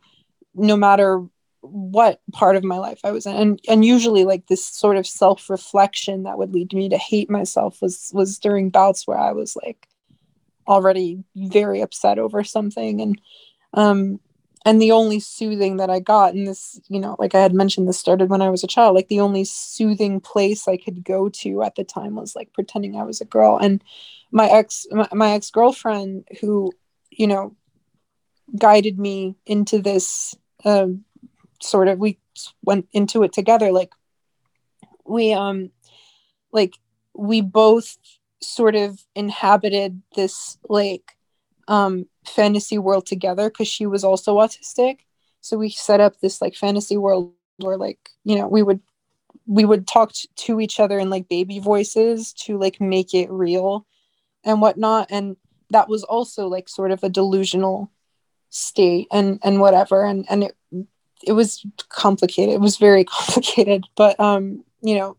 [0.55, 1.25] no matter
[1.61, 3.35] what part of my life i was in.
[3.37, 7.81] And and usually like this sort of self-reflection that would lead me to hate myself
[7.81, 9.87] was was during bouts where i was like
[10.67, 13.01] already very upset over something.
[13.01, 13.21] And
[13.75, 14.21] um
[14.65, 17.89] and the only soothing that i got in this you know like i had mentioned
[17.89, 21.29] this started when i was a child like the only soothing place i could go
[21.29, 23.59] to at the time was like pretending i was a girl.
[23.59, 23.83] And
[24.31, 26.73] my ex my, my ex-girlfriend who
[27.11, 27.55] you know
[28.59, 30.35] guided me into this
[30.65, 31.05] um,
[31.61, 32.19] sort of we
[32.65, 33.93] went into it together like
[35.05, 35.71] we um
[36.53, 36.75] like
[37.15, 37.99] we both
[38.41, 41.17] sort of inhabited this like
[41.69, 44.99] um fantasy world together because she was also autistic.
[45.41, 48.81] So we set up this like fantasy world where like you know we would
[49.47, 53.87] we would talk to each other in like baby voices to like make it real
[54.45, 55.09] and whatnot.
[55.11, 55.37] And
[55.71, 57.91] that was also like sort of a delusional
[58.53, 60.05] state and and whatever.
[60.05, 60.57] And and it
[61.25, 62.55] it was complicated.
[62.55, 63.85] It was very complicated.
[63.97, 65.17] But um you know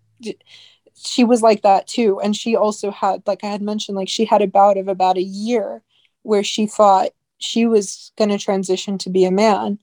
[0.95, 2.21] she was like that too.
[2.21, 5.17] And she also had like i had mentioned like she had a bout of about
[5.17, 5.81] a year
[6.21, 7.09] where she thought
[7.39, 9.79] she was going to transition to be a man.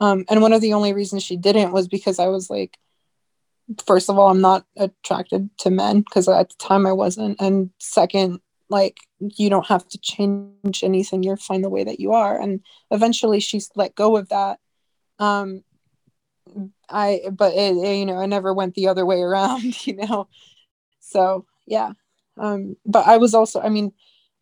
[0.00, 2.78] Um, and one of the only reasons she didn't was because i was like
[3.86, 7.40] first of all i'm not attracted to men because at the time i wasn't.
[7.40, 11.22] And second like you don't have to change anything.
[11.22, 12.40] You're fine the way that you are.
[12.40, 12.60] And
[12.90, 14.58] eventually she's let go of that.
[15.18, 15.64] Um
[16.88, 20.28] i but it, it, you know i never went the other way around you know?
[21.00, 21.92] So yeah.
[22.38, 23.92] Um but i was also i mean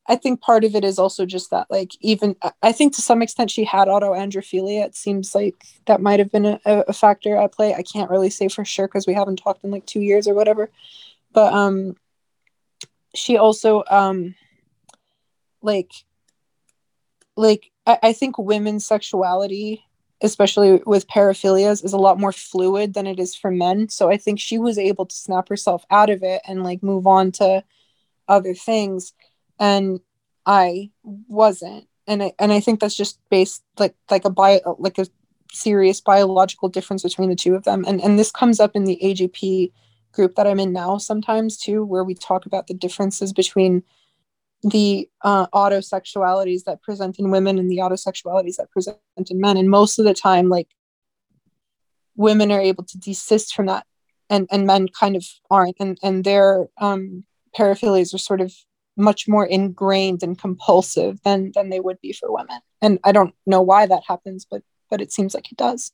[0.07, 3.23] i think part of it is also just that like even i think to some
[3.23, 4.85] extent she had autoandrophilia.
[4.85, 7.75] It seems like that might have been a, a factor at play.
[7.75, 10.35] I can't really say for sure because we haven't talked in like two years or
[10.35, 10.71] whatever.
[11.33, 11.97] But um
[13.17, 14.35] she also um
[15.63, 15.91] like
[17.37, 19.83] like I, I think women's sexuality
[20.23, 23.89] especially with paraphilias is a lot more fluid than it is for men.
[23.89, 27.07] So i think she was able to snap herself out of it and like move
[27.07, 27.65] on to
[28.29, 29.13] other things.
[29.59, 30.01] And
[30.45, 31.87] i wasn't.
[32.07, 35.07] And i and i think that's just based like like a bio like a
[35.53, 37.85] serious biological difference between the two of them.
[37.87, 39.73] And and this comes up in the AGP
[40.17, 43.83] group that i'm in now sometimes too where we talk about the differences between
[44.63, 48.99] the uh, autosexualities that present in women and the autosexualities that present
[49.29, 49.57] in men.
[49.57, 50.69] And most of the time, like
[52.17, 53.87] women are able to desist from that,
[54.31, 55.77] and and men kind of aren't.
[55.79, 57.25] And and their um,
[57.57, 58.53] paraphilias are sort of
[58.97, 62.61] much more ingrained and compulsive than than they would be for women.
[62.81, 65.93] And I don't know why that happens, but but it seems like it does.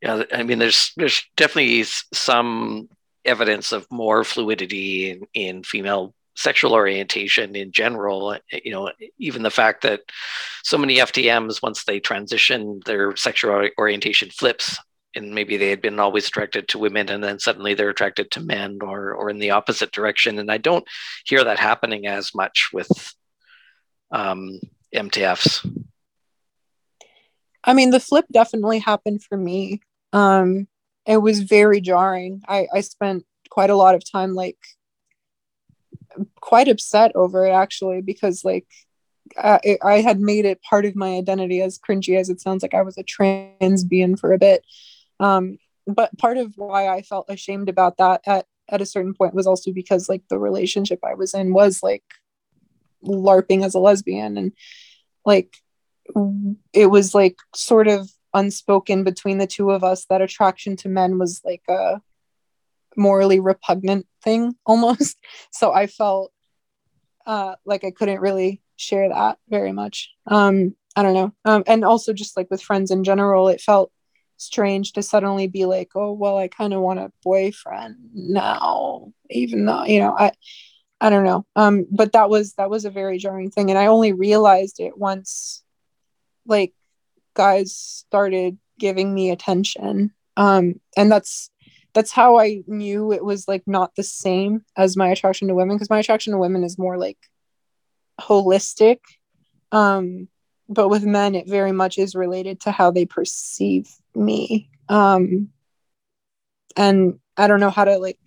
[0.00, 2.88] Yeah, I mean, there's there's definitely some
[3.24, 9.50] evidence of more fluidity in, in female sexual orientation in general you know even the
[9.50, 10.00] fact that
[10.64, 14.78] so many ftms once they transition their sexual orientation flips
[15.14, 18.40] and maybe they had been always attracted to women and then suddenly they're attracted to
[18.40, 20.86] men or or in the opposite direction and i don't
[21.24, 23.14] hear that happening as much with
[24.10, 24.58] um,
[24.94, 25.64] mtfs
[27.64, 29.80] i mean the flip definitely happened for me
[30.12, 30.66] um
[31.06, 34.58] it was very jarring i i spent quite a lot of time like
[36.40, 38.66] quite upset over it actually because like
[39.36, 42.74] I, I had made it part of my identity as cringy as it sounds like
[42.74, 44.64] I was a trans being for a bit.
[45.18, 49.34] Um, but part of why I felt ashamed about that at, at a certain point
[49.34, 52.04] was also because like the relationship I was in was like
[53.04, 54.52] LARPing as a lesbian and
[55.24, 55.56] like
[56.72, 61.18] it was like sort of unspoken between the two of us that attraction to men
[61.18, 62.00] was like a
[62.96, 65.18] morally repugnant thing almost.
[65.50, 66.32] So I felt
[67.26, 70.10] uh, like I couldn't really share that very much.
[70.26, 71.32] Um, I don't know.
[71.44, 73.90] Um, and also just like with friends in general, it felt
[74.36, 79.64] strange to suddenly be like, oh well, I kind of want a boyfriend now, even
[79.66, 80.32] though you know I.
[81.00, 81.44] I don't know.
[81.54, 84.96] Um, but that was that was a very jarring thing, and I only realized it
[84.96, 85.62] once,
[86.46, 86.72] like,
[87.34, 90.12] guys started giving me attention.
[90.36, 91.50] Um and that's
[91.92, 95.76] that's how i knew it was like not the same as my attraction to women
[95.76, 97.18] because my attraction to women is more like
[98.20, 98.98] holistic.
[99.70, 100.28] Um
[100.68, 104.70] but with men it very much is related to how they perceive me.
[104.88, 105.50] Um
[106.76, 108.18] and i don't know how to like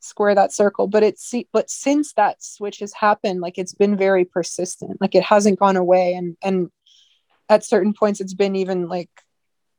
[0.00, 4.24] square that circle but it's but since that switch has happened like it's been very
[4.24, 5.00] persistent.
[5.00, 6.14] Like it hasn't gone away.
[6.14, 6.70] And and
[7.48, 9.10] at certain points it's been even like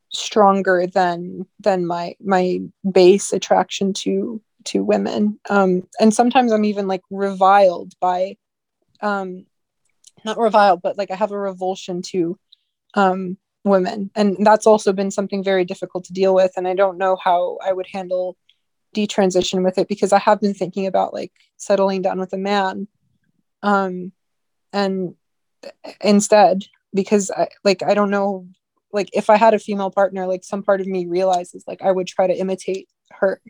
[0.10, 2.60] stronger than than my my
[2.90, 5.40] base attraction to to women.
[5.50, 8.38] Um and sometimes i'm even like reviled by
[9.02, 9.46] um
[10.24, 12.38] not reviled but like i have a revulsion to
[12.96, 14.12] um women.
[14.16, 17.58] And that's also been something very difficult to deal with and i don't know how
[17.66, 18.38] i would handle
[18.96, 22.88] detransition with it because i have been thinking about like settling down with a man
[23.64, 24.12] um
[24.72, 25.16] and
[26.02, 26.64] instead
[26.96, 28.48] because I, like i don't know
[28.92, 31.92] like if i had a female partner like some part of me realizes like i
[31.92, 33.42] would try to imitate her.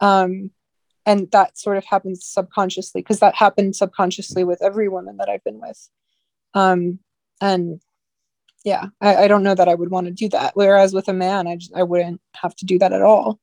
[0.00, 0.50] Um
[1.06, 5.44] and that sort of happens subconsciously because that happened subconsciously with every woman that i've
[5.44, 5.88] been with.
[6.54, 6.98] Um
[7.40, 7.80] and
[8.64, 11.12] yeah I, I don't know that i would want to do that whereas with a
[11.12, 13.38] man i i wouldn't have to do that at all.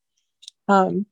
[0.67, 1.05] Um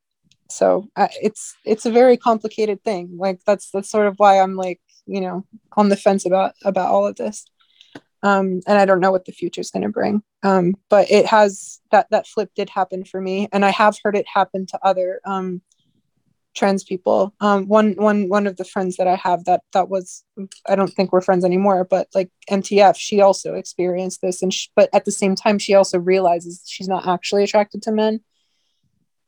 [0.52, 3.18] so I, it's it's a very complicated thing.
[3.18, 5.46] Like that's that's sort of why i'm like you know
[5.78, 7.46] on the fence about about all of this
[8.22, 10.22] um, and I don't know what the future is going to bring.
[10.44, 14.16] Um, but it has that that flip did happen for me, and I have heard
[14.16, 15.62] it happen to other um,
[16.56, 17.34] trans people.
[17.40, 20.24] Um, one one one of the friends that I have that that was
[20.68, 24.70] I don't think we're friends anymore, but like MTF, she also experienced this, and she,
[24.76, 28.22] but at the same time, she also realizes she's not actually attracted to men.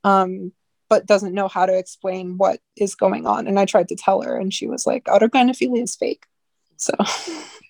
[0.04, 0.52] Um,
[0.90, 3.48] but doesn't know how to explain what is going on.
[3.48, 6.26] And I tried to tell her, and she was like, "Autogynephilia is fake."
[6.76, 6.94] So.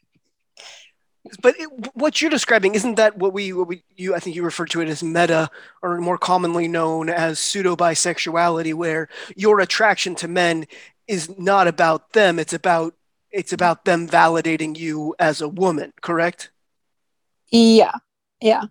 [1.41, 4.43] But it, what you're describing isn't that what we, what we you I think you
[4.43, 5.49] refer to it as meta
[5.81, 10.65] or more commonly known as pseudo bisexuality, where your attraction to men
[11.07, 12.95] is not about them; it's about
[13.31, 15.93] it's about them validating you as a woman.
[16.01, 16.51] Correct?
[17.49, 17.93] Yeah,
[18.41, 18.63] yeah.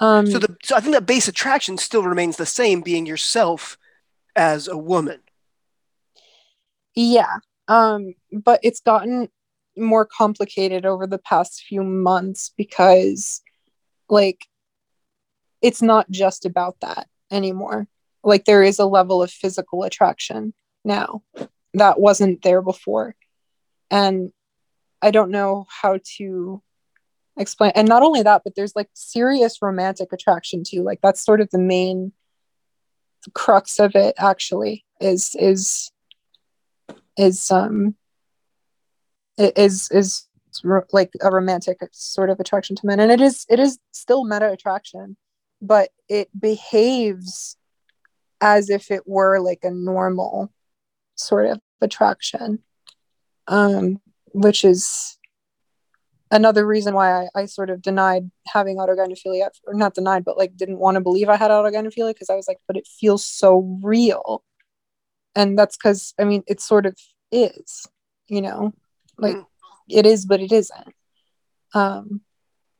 [0.00, 3.78] Um, so the so I think that base attraction still remains the same, being yourself
[4.36, 5.20] as a woman.
[6.94, 7.38] Yeah,
[7.68, 9.28] um, but it's gotten
[9.76, 13.42] more complicated over the past few months because
[14.08, 14.46] like
[15.62, 17.88] it's not just about that anymore.
[18.22, 21.22] Like there is a level of physical attraction now
[21.74, 23.16] that wasn't there before.
[23.90, 24.32] And
[25.02, 26.62] i don't know how to
[27.36, 30.82] explain and not only that but there's like serious romantic attraction too.
[30.82, 32.12] Like that's sort of the main
[33.32, 35.90] crux of it actually is is
[37.16, 37.94] is um
[39.38, 40.26] is is
[40.92, 44.50] like a romantic sort of attraction to men and it is it is still meta
[44.50, 45.16] attraction
[45.60, 47.56] but it behaves
[48.40, 50.52] as if it were like a normal
[51.16, 52.60] sort of attraction
[53.48, 54.00] um
[54.32, 55.18] which is
[56.30, 60.56] another reason why I, I sort of denied having autogynephilia or not denied but like
[60.56, 63.78] didn't want to believe i had autogynephilia because i was like but it feels so
[63.82, 64.42] real.
[65.36, 66.96] And that's because i mean it sort of
[67.32, 67.86] is
[68.28, 68.72] you know
[69.18, 69.46] like mm.
[69.88, 70.94] it is but it isn't
[71.74, 72.20] um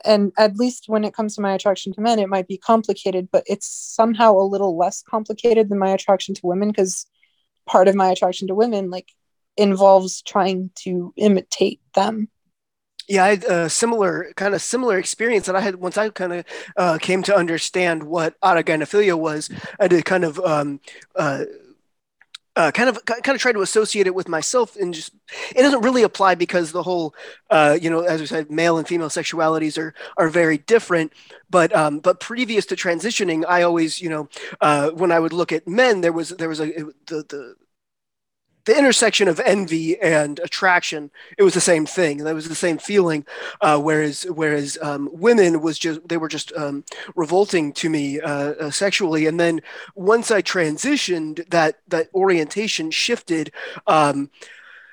[0.04, 3.28] and at least when it comes to my attraction to men it might be complicated
[3.30, 7.06] but it's somehow a little less complicated than my attraction to women because
[7.66, 9.08] part of my attraction to women like
[9.56, 12.28] involves trying to imitate them
[13.08, 16.32] yeah, I had a similar kind of similar experience that I had once I kind
[16.32, 16.44] of
[16.76, 19.50] uh, came to understand what autogynephilia was.
[19.78, 20.80] I did kind of um,
[21.14, 21.44] uh,
[22.56, 25.12] uh, kind of kind of try to associate it with myself and just
[25.56, 27.14] it doesn't really apply because the whole
[27.50, 31.12] uh, you know as we said male and female sexualities are are very different.
[31.50, 34.28] But um, but previous to transitioning I always you know
[34.60, 36.66] uh, when I would look at men there was there was a
[37.06, 37.56] the the
[38.64, 42.18] the intersection of envy and attraction it was the same thing.
[42.18, 43.26] That was the same feeling
[43.60, 46.84] uh, whereas whereas um, women was just they were just um,
[47.14, 49.26] revolting to me uh, uh, sexually.
[49.26, 49.60] And then
[49.94, 53.52] once i transitioned that that orientation shifted
[53.86, 54.30] um,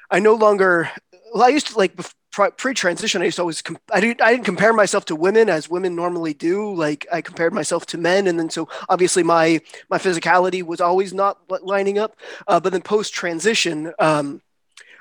[0.09, 0.89] i no longer
[1.33, 1.95] well, i used to like
[2.31, 3.61] pre-transition i used to always
[3.93, 6.73] I, didn't, I didn't compare myself to women as women normally do.
[6.73, 8.27] Like i compared myself to men.
[8.27, 12.15] And then so obviously my my physicality was always not lining up.
[12.47, 14.41] Uh, but then post-transition um,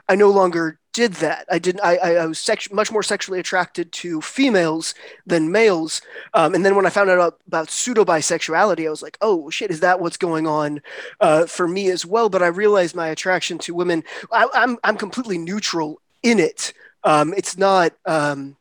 [0.08, 1.46] i no longer did that.
[1.48, 4.94] I didn't i, I was sex- much more sexually attracted to females
[5.24, 6.02] than males.
[6.34, 9.50] Um, and then when i found out about, about pseudo bisexuality i was like oh
[9.50, 10.82] shit is that what's going on
[11.20, 12.28] uh, for me as well?
[12.28, 14.02] But i realized my attraction to women
[14.32, 16.72] I, I'm, I'm completely neutral in it
[17.04, 18.56] um, it's not um,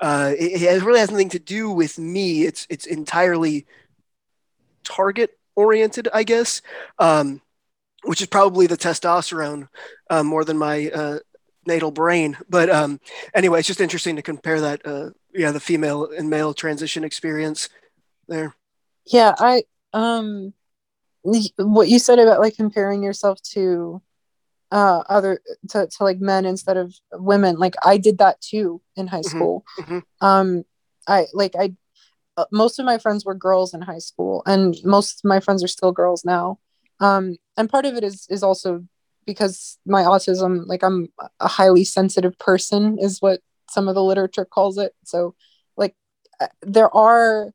[0.00, 2.46] Uh, it, it really has nothing to do with me.
[2.46, 3.66] It's it's entirely
[4.84, 6.62] target oriented, I guess,
[6.98, 7.40] um,
[8.04, 9.68] which is probably the testosterone
[10.08, 11.18] uh, more than my uh,
[11.66, 12.36] natal brain.
[12.48, 13.00] But um,
[13.34, 14.86] anyway, it's just interesting to compare that.
[14.86, 17.68] Uh, yeah, the female and male transition experience
[18.28, 18.54] there.
[19.04, 20.54] Yeah, I um,
[21.22, 24.00] what you said about like comparing yourself to
[24.70, 29.06] uh other to, to like men instead of women like i did that too in
[29.06, 29.36] high mm-hmm.
[29.36, 29.98] school mm-hmm.
[30.20, 30.64] um
[31.06, 31.72] i like i
[32.36, 35.64] uh, most of my friends were girls in high school and most of my friends
[35.64, 36.58] are still girls now
[37.00, 38.84] um and part of it is is also
[39.26, 41.08] because my autism like i'm
[41.40, 43.40] a highly sensitive person is what
[43.70, 45.34] some of the literature calls it so
[45.76, 45.94] like
[46.40, 47.52] uh, there are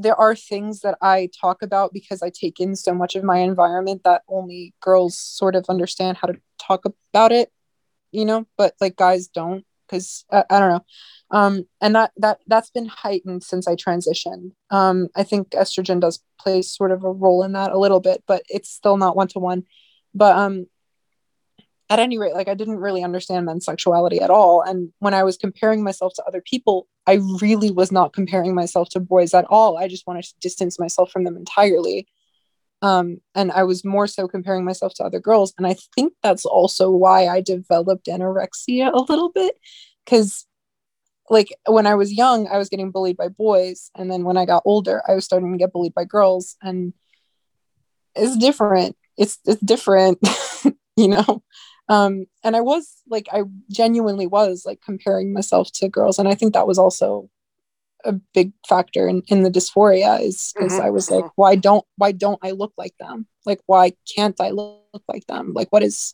[0.00, 3.38] there are things that I talk about because I take in so much of my
[3.38, 7.52] environment that only girls sort of understand how to talk about it,
[8.10, 10.84] you know, but like guys don't because I, I, don't know.
[11.30, 14.52] Um, and that that that's been heightened since I transitioned.
[14.70, 18.22] Um, I think estrogen does play sort of a role in that a little bit,
[18.26, 19.64] but it's still not one to one.
[20.14, 20.66] But um,
[21.90, 24.62] at any rate, like I didn't really understand men's sexuality at all.
[24.62, 28.88] And when I was comparing myself to other people, I really was not comparing myself
[28.90, 29.76] to boys at all.
[29.76, 32.06] I just wanted to distance myself from them entirely.
[32.80, 35.52] Um, and I was more so comparing myself to other girls.
[35.58, 39.58] And I think that's also why I developed anorexia a little bit.
[40.04, 40.46] Because,
[41.28, 43.90] like, when I was young, I was getting bullied by boys.
[43.96, 46.56] And then when I got older, I was starting to get bullied by girls.
[46.62, 46.94] And
[48.14, 48.96] it's different.
[49.18, 50.20] It's, it's different,
[50.96, 51.42] you know?
[51.90, 56.34] Um, and i was like i genuinely was like comparing myself to girls and i
[56.34, 57.28] think that was also
[58.04, 60.86] a big factor in, in the dysphoria is because mm-hmm.
[60.86, 63.26] i was like why don't why don't i look like them?
[63.46, 65.52] Like why can't i look like them?
[65.54, 66.12] Like what is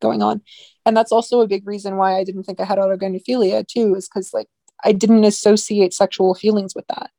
[0.00, 0.42] going on?
[0.86, 4.08] And that's also a big reason why i didn't think i had autogynephilia too is
[4.08, 4.48] because like
[4.84, 7.10] i didn't associate sexual feelings with that.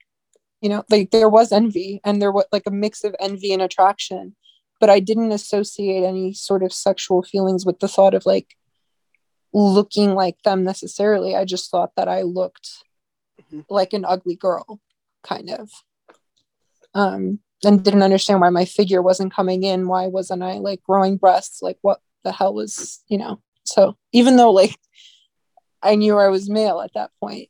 [0.61, 3.61] You know like there was envy and there was like a mix of envy and
[3.61, 4.35] attraction
[4.79, 8.55] but I didn't associate any sort of sexual feelings with the thought of like
[9.53, 11.35] looking like them necessarily.
[11.35, 12.69] I just thought that I looked
[13.41, 13.61] mm-hmm.
[13.69, 14.79] like an ugly girl,
[15.23, 15.69] kind of.
[16.93, 19.87] Um, and didn't understand why my figure wasn't coming in.
[19.87, 21.61] Why wasn't I like growing breasts?
[21.61, 23.41] Like, what the hell was, you know?
[23.65, 24.75] So even though like
[25.81, 27.49] I knew I was male at that point.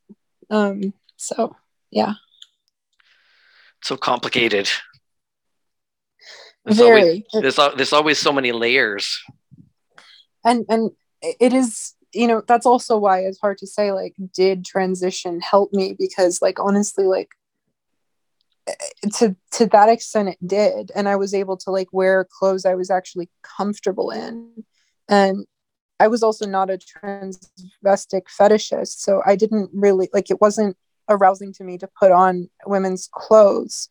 [0.50, 1.56] Um, so
[1.92, 2.14] yeah.
[3.82, 4.70] So complicated.
[6.70, 7.26] There's Very.
[7.34, 9.24] Always, there's, there's always so many layers.
[10.46, 10.92] And and
[11.22, 15.74] it is you know that's also why it's hard to say like did transition help
[15.74, 17.30] me because like honestly like
[18.68, 18.74] eh,
[19.18, 22.74] to to that extent it did and i was able to like wear clothes i
[22.74, 24.64] was actually comfortable in
[25.08, 25.46] and
[26.00, 30.76] i was also not a transvestic fetishist so i didn't really like it wasn't
[31.10, 33.90] arousing to me to put on women's clothes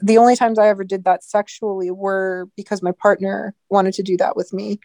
[0.00, 4.16] The only times I ever did that sexually were because my partner wanted to do
[4.16, 4.80] that with me.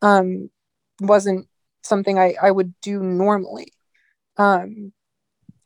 [0.00, 0.50] Um,
[1.00, 1.48] wasn't
[1.82, 3.72] something I, I would do normally.
[4.36, 4.92] Um,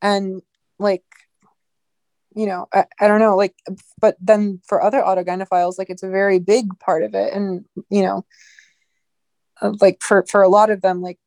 [0.01, 0.43] and
[0.79, 1.05] like,
[2.35, 3.55] you know, I, I don't know, like,
[4.01, 7.33] but then for other autogynephiles, like it's a very big part of it.
[7.33, 8.25] And, you know,
[9.61, 11.19] uh, like for, for a lot of them, like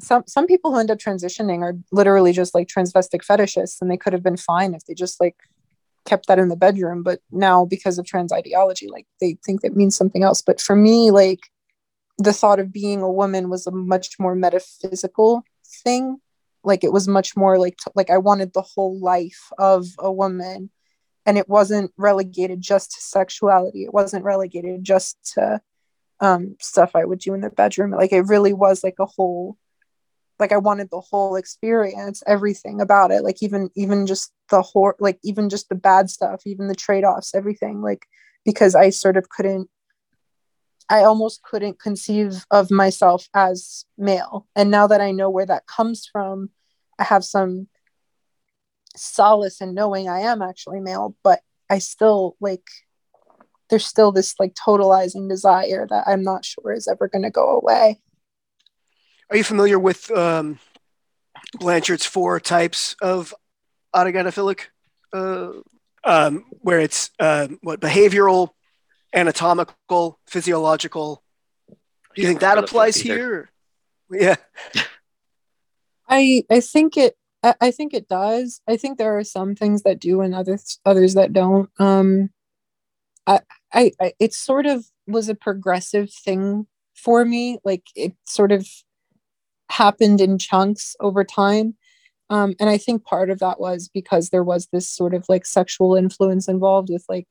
[0.00, 3.96] some, some people who end up transitioning are literally just like transvestic fetishists and they
[3.96, 5.36] could have been fine if they just like
[6.04, 9.76] kept that in the bedroom but now because of trans ideology like they think that
[9.76, 10.42] means something else.
[10.42, 11.40] But for me like
[12.18, 15.44] the thought of being a woman was a much more metaphysical
[15.84, 16.18] thing.
[16.64, 20.70] Like it was much more like like i wanted the whole life of a woman.
[21.24, 23.84] And it wasn't relegated just to sexuality.
[23.84, 25.60] It wasn't relegated just to
[26.18, 27.92] um, stuff i would do in the bedroom.
[27.92, 29.56] Like it really was like a whole
[30.42, 34.92] like i wanted the whole experience everything about it like even even just the whole
[34.98, 38.06] like even just the bad stuff even the trade-offs everything like
[38.44, 39.70] because i sort of couldn't
[40.90, 44.48] i almost couldn't conceive of myself as male.
[44.56, 46.50] And now that i know where that comes from
[46.98, 47.68] i have some
[48.96, 51.40] solace in knowing i am actually male but
[51.70, 52.68] i still like
[53.70, 57.58] there's still this like totalizing desire that i'm not sure is ever going to go
[57.58, 58.01] away
[59.32, 60.58] are you familiar with um,
[61.58, 63.34] Blanchard's four types of
[63.94, 64.66] autogynephilic?
[65.10, 65.52] Uh,
[66.04, 68.50] um, where it's uh, what behavioral,
[69.14, 71.22] anatomical, physiological.
[72.14, 73.50] Do you think that applies here?
[74.10, 74.36] Yeah.
[76.08, 78.60] I I think it I, I think it does.
[78.68, 81.70] I think there are some things that do and others others that don't.
[81.78, 82.30] Um
[83.26, 83.40] I,
[83.72, 87.58] I, I it sort of was a progressive thing for me.
[87.64, 88.68] Like it sort of
[89.72, 91.74] happened in chunks over time.
[92.30, 95.44] Um, and I think part of that was because there was this sort of like
[95.44, 97.26] sexual influence involved with like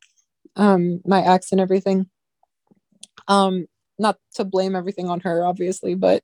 [0.56, 2.08] um, my ex and everything.
[3.28, 6.24] Um, not to blame everything on her, obviously, but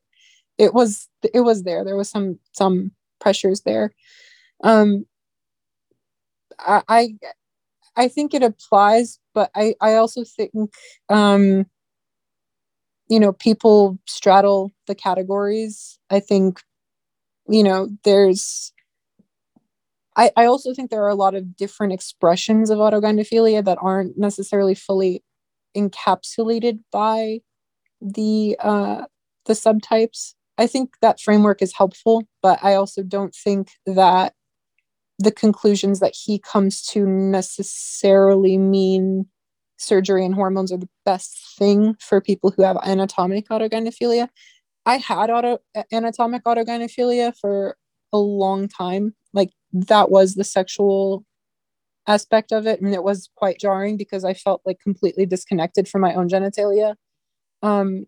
[0.57, 1.85] it was it was there.
[1.85, 3.93] There was some some pressures there.
[4.63, 5.05] Um,
[6.59, 7.15] I, I
[7.95, 10.53] I think it applies, but I I also think
[11.09, 11.65] um,
[13.09, 15.99] you know people straddle the categories.
[16.09, 16.61] I think
[17.49, 18.73] you know there's
[20.15, 24.17] I, I also think there are a lot of different expressions of autogynephilia that aren't
[24.17, 25.23] necessarily fully
[25.77, 27.39] encapsulated by
[28.01, 29.05] the uh,
[29.45, 30.33] the subtypes.
[30.57, 34.33] I think that framework is helpful, but I also don't think that
[35.19, 39.27] the conclusions that he comes to necessarily mean
[39.77, 44.29] surgery and hormones are the best thing for people who have anatomic autogynephilia.
[44.85, 45.59] I had auto
[45.93, 47.77] anatomic autogynephilia for
[48.13, 49.15] a long time.
[49.33, 51.25] Like that was the sexual
[52.07, 56.01] aspect of it and it was quite jarring because I felt like completely disconnected from
[56.01, 56.95] my own genitalia.
[57.63, 58.05] Um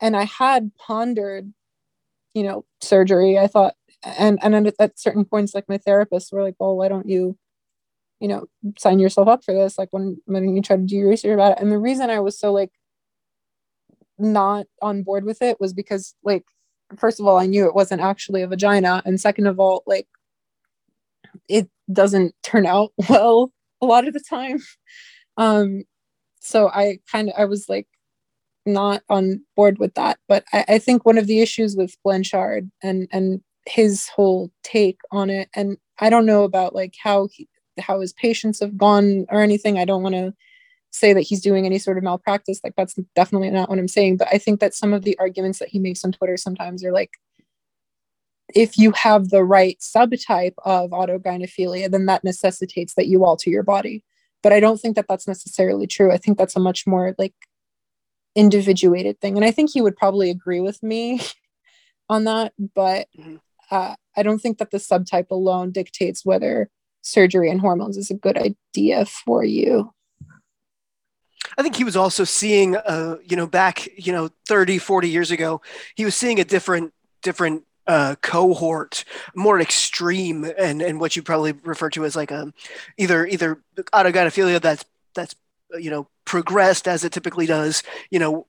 [0.00, 1.52] and I had pondered
[2.34, 3.38] you know surgery.
[3.38, 3.74] I thought
[4.04, 7.36] and and at certain points like my therapists were like, "Well, why don't you
[8.20, 8.46] you know
[8.78, 11.52] sign yourself up for this like when when you try to do your research about
[11.52, 12.72] it." And the reason I was so like
[14.18, 16.44] not on board with it was because like
[16.96, 19.02] first of all, I knew it wasn't actually a vagina.
[19.04, 20.06] And second of all, like
[21.48, 24.60] it doesn't turn out well a lot of the time.
[25.36, 25.84] Um,
[26.40, 27.86] so I kind of, I was like
[28.66, 30.18] not on board with that.
[30.28, 34.98] But I, I think one of the issues with Blanchard and, and his whole take
[35.12, 37.48] on it, and I don't know about like how he,
[37.80, 39.78] how his patients have gone or anything.
[39.78, 40.34] I don't want to
[40.90, 42.60] say that he's doing any sort of malpractice.
[42.64, 44.16] Like that's definitely not what I'm saying.
[44.16, 46.92] But I think that some of the arguments that he makes on Twitter sometimes are
[46.92, 47.10] like,
[48.54, 53.62] if you have the right subtype of autogynephilia, then that necessitates that you alter your
[53.62, 54.04] body.
[54.42, 56.10] But I don't think that that's necessarily true.
[56.10, 57.34] I think that's a much more like
[58.34, 59.36] individuated thing.
[59.36, 61.20] And I think he would probably agree with me
[62.08, 62.54] on that.
[62.74, 63.36] But mm-hmm.
[63.70, 66.70] uh, I don't think that the subtype alone dictates whether
[67.02, 69.92] surgery and hormones is a good idea for you.
[71.56, 75.30] I think he was also seeing, uh, you know, back, you know, 30, 40 years
[75.30, 75.60] ago,
[75.96, 76.92] he was seeing a different,
[77.22, 79.04] different uh, cohort,
[79.34, 82.54] more extreme, and and what you probably refer to as like a um,
[82.98, 83.62] either either
[83.94, 84.84] autogynephilia that's
[85.14, 85.34] that's
[85.78, 88.46] you know progressed as it typically does, you know,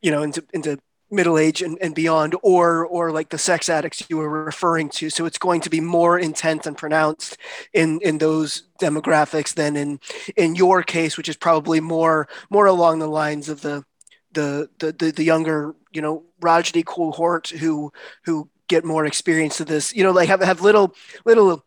[0.00, 0.78] you know into into
[1.10, 5.10] middle age and, and beyond or or like the sex addicts you were referring to.
[5.10, 7.36] So it's going to be more intense and pronounced
[7.72, 10.00] in in those demographics than in
[10.36, 13.84] in your case which is probably more more along the lines of the
[14.32, 17.92] the the the, the younger you know ROGD cohort who
[18.24, 19.94] who get more experience to this.
[19.94, 21.64] You know like have have little little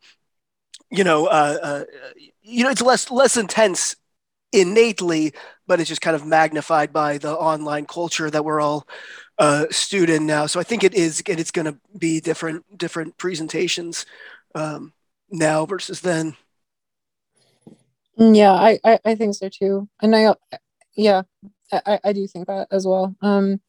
[0.91, 1.83] you know uh, uh
[2.41, 3.95] you know it's less less intense
[4.51, 5.31] innately
[5.67, 8.87] but it's just kind of magnified by the online culture that we're all
[9.39, 10.45] uh, student now.
[10.45, 14.05] So I think it is and it's going to be different different presentations
[14.53, 14.93] um,
[15.31, 16.35] now versus then.
[18.19, 20.35] Mm, yeah, I, I, I think so too, and I
[20.95, 21.23] yeah
[21.71, 23.15] I, I do think that as well.
[23.21, 23.61] Um,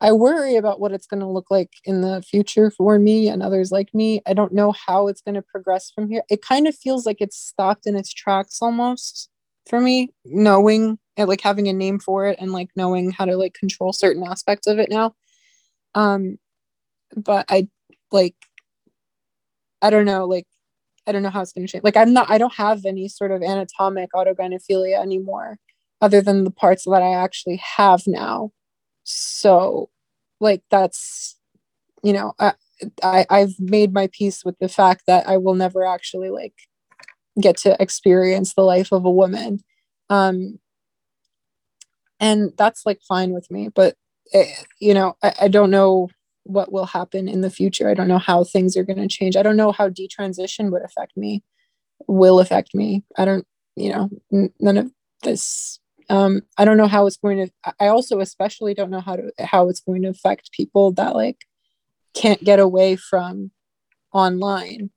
[0.00, 3.42] I worry about what it's going to look like in the future for me and
[3.42, 4.22] others like me.
[4.26, 6.22] I don't know how it's going to progress from here.
[6.30, 9.28] It kind of feels like it's stopped in its tracks almost
[9.68, 13.54] for me, knowing like having a name for it and like knowing how to like
[13.54, 15.14] control certain aspects of it now.
[15.94, 16.38] Um
[17.16, 17.66] but i
[18.12, 18.34] like
[19.82, 20.46] i don't know like
[21.06, 23.08] i don't know how it's going to change like i'm not i don't have any
[23.08, 25.58] sort of anatomic autogynephilia anymore
[26.00, 28.52] other than the parts that i actually have now.
[29.04, 29.90] So
[30.40, 31.36] like that's
[32.02, 32.54] you know I,
[33.02, 36.54] I i've made my peace with the fact that i will never actually like
[37.40, 39.60] get to experience the life of a woman.
[40.10, 40.58] Um
[42.20, 43.94] and that's like fine with me but
[44.32, 46.08] it, eh, you know I, I don't know
[46.44, 47.90] what will happen in the future.
[47.90, 49.36] I don't know how things are going to change.
[49.36, 51.42] I don't know how detransition would affect me
[52.06, 53.04] will affect me.
[53.18, 53.46] I don't
[53.78, 54.90] you know n- none of
[55.22, 55.78] this
[56.10, 59.30] um i don't know how it's going to i also especially don't know how to
[59.38, 61.46] how it's going to affect people that like
[62.14, 63.50] can't get away from
[64.12, 64.90] online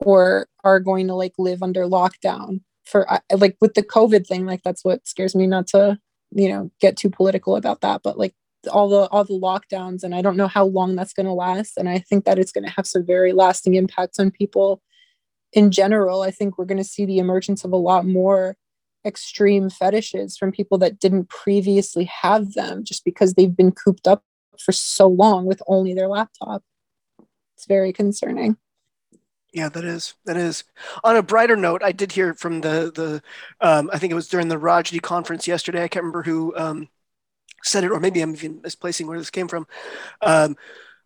[0.00, 4.62] or are going to like live under lockdown for like with the covid thing like
[4.62, 5.98] that's what scares me not to
[6.32, 8.34] you know get too political about that but like
[8.70, 11.76] all the all the lockdowns and i don't know how long that's going to last
[11.76, 14.82] and i think that it's going to have some very lasting impacts on people
[15.56, 16.22] in general.
[16.22, 18.56] I think we're going to see the emergence of a lot more
[19.04, 24.22] extreme fetishes from people that didn't previously have them just because they've been cooped up
[24.58, 26.62] for so long with only their laptop.
[27.56, 28.56] It's very concerning
[29.52, 30.64] Yeah, that is that is.
[31.02, 33.22] On a brighter note, I did hear from the the
[33.66, 35.82] um, I think it was during the ROGD conference yesterday.
[35.82, 36.88] I can't remember who um,
[37.64, 39.66] said it, or maybe I'm even misplacing where this came from.
[40.22, 40.56] Um,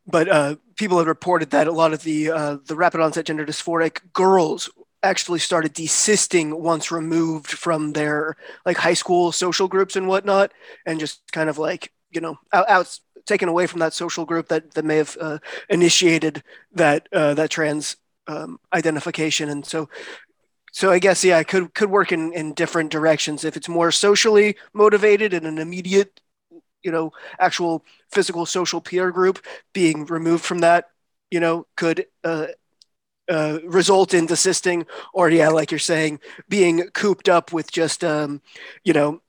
[0.07, 3.47] but uh, people had reported that a lot of the uh, the rapid onset gender
[3.47, 4.71] dysphoric girls
[5.03, 8.37] actually started desisting once removed from their
[8.67, 10.53] like high school social groups and whatnot,
[10.87, 14.49] and just kind of like you know out, out taken away from that social group
[14.49, 15.39] that that may have uh,
[15.69, 16.43] initiated
[16.73, 19.88] that uh, that trans um, identification, and so
[20.72, 23.44] so I guess yeah, it could could work in in different directions.
[23.44, 26.20] If it's more socially motivated and an immediate
[26.82, 30.90] you know actual physical social peer group being removed from that
[31.30, 32.47] you know could uh,
[33.28, 38.40] uh, result in desisting or yeah like you're saying being cooped up with just um,
[38.84, 39.20] you know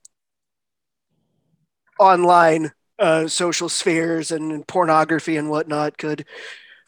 [1.99, 6.25] online uh, social spheres and, and, pornography and whatnot could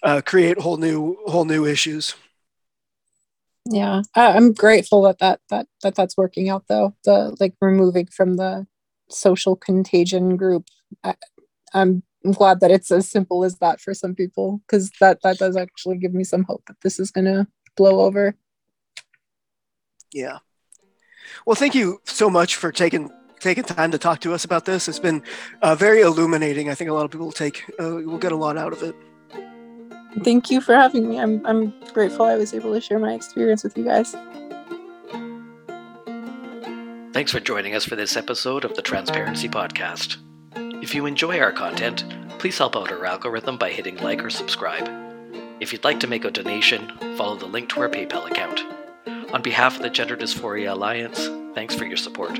[0.04, 2.16] uh, create whole new whole new issues.
[3.66, 6.96] Yeah i'm grateful that that that, that that's working out though.
[7.06, 8.68] The like removing from the
[9.10, 10.68] social contagion group
[11.04, 11.16] I,
[11.74, 15.56] i'm glad that it's as simple as that for some people because that that does
[15.56, 18.36] actually give me some hope that this is going to blow over.
[20.14, 20.40] Yeah.
[21.46, 23.10] Well thank you so much for taking
[23.40, 24.88] taking time to talk to us about this.
[24.88, 25.22] It's been
[25.62, 26.70] uh, very illuminating.
[26.70, 28.84] I think a lot of people will take uh, will get a lot out of
[28.84, 28.96] it
[30.22, 33.64] thank you for having me i'm i'm grateful i was able to share my experience
[33.64, 34.16] with you guys
[37.14, 40.18] Thanks for joining us for this episode of the Transparency Podcast.
[40.82, 42.04] If you enjoy our content,
[42.40, 44.90] please help out our algorithm by hitting like or subscribe.
[45.60, 48.64] If you'd like to make a donation, follow the link to our PayPal account.
[49.32, 52.40] On behalf of the Gender Dysphoria Alliance, thanks for your support.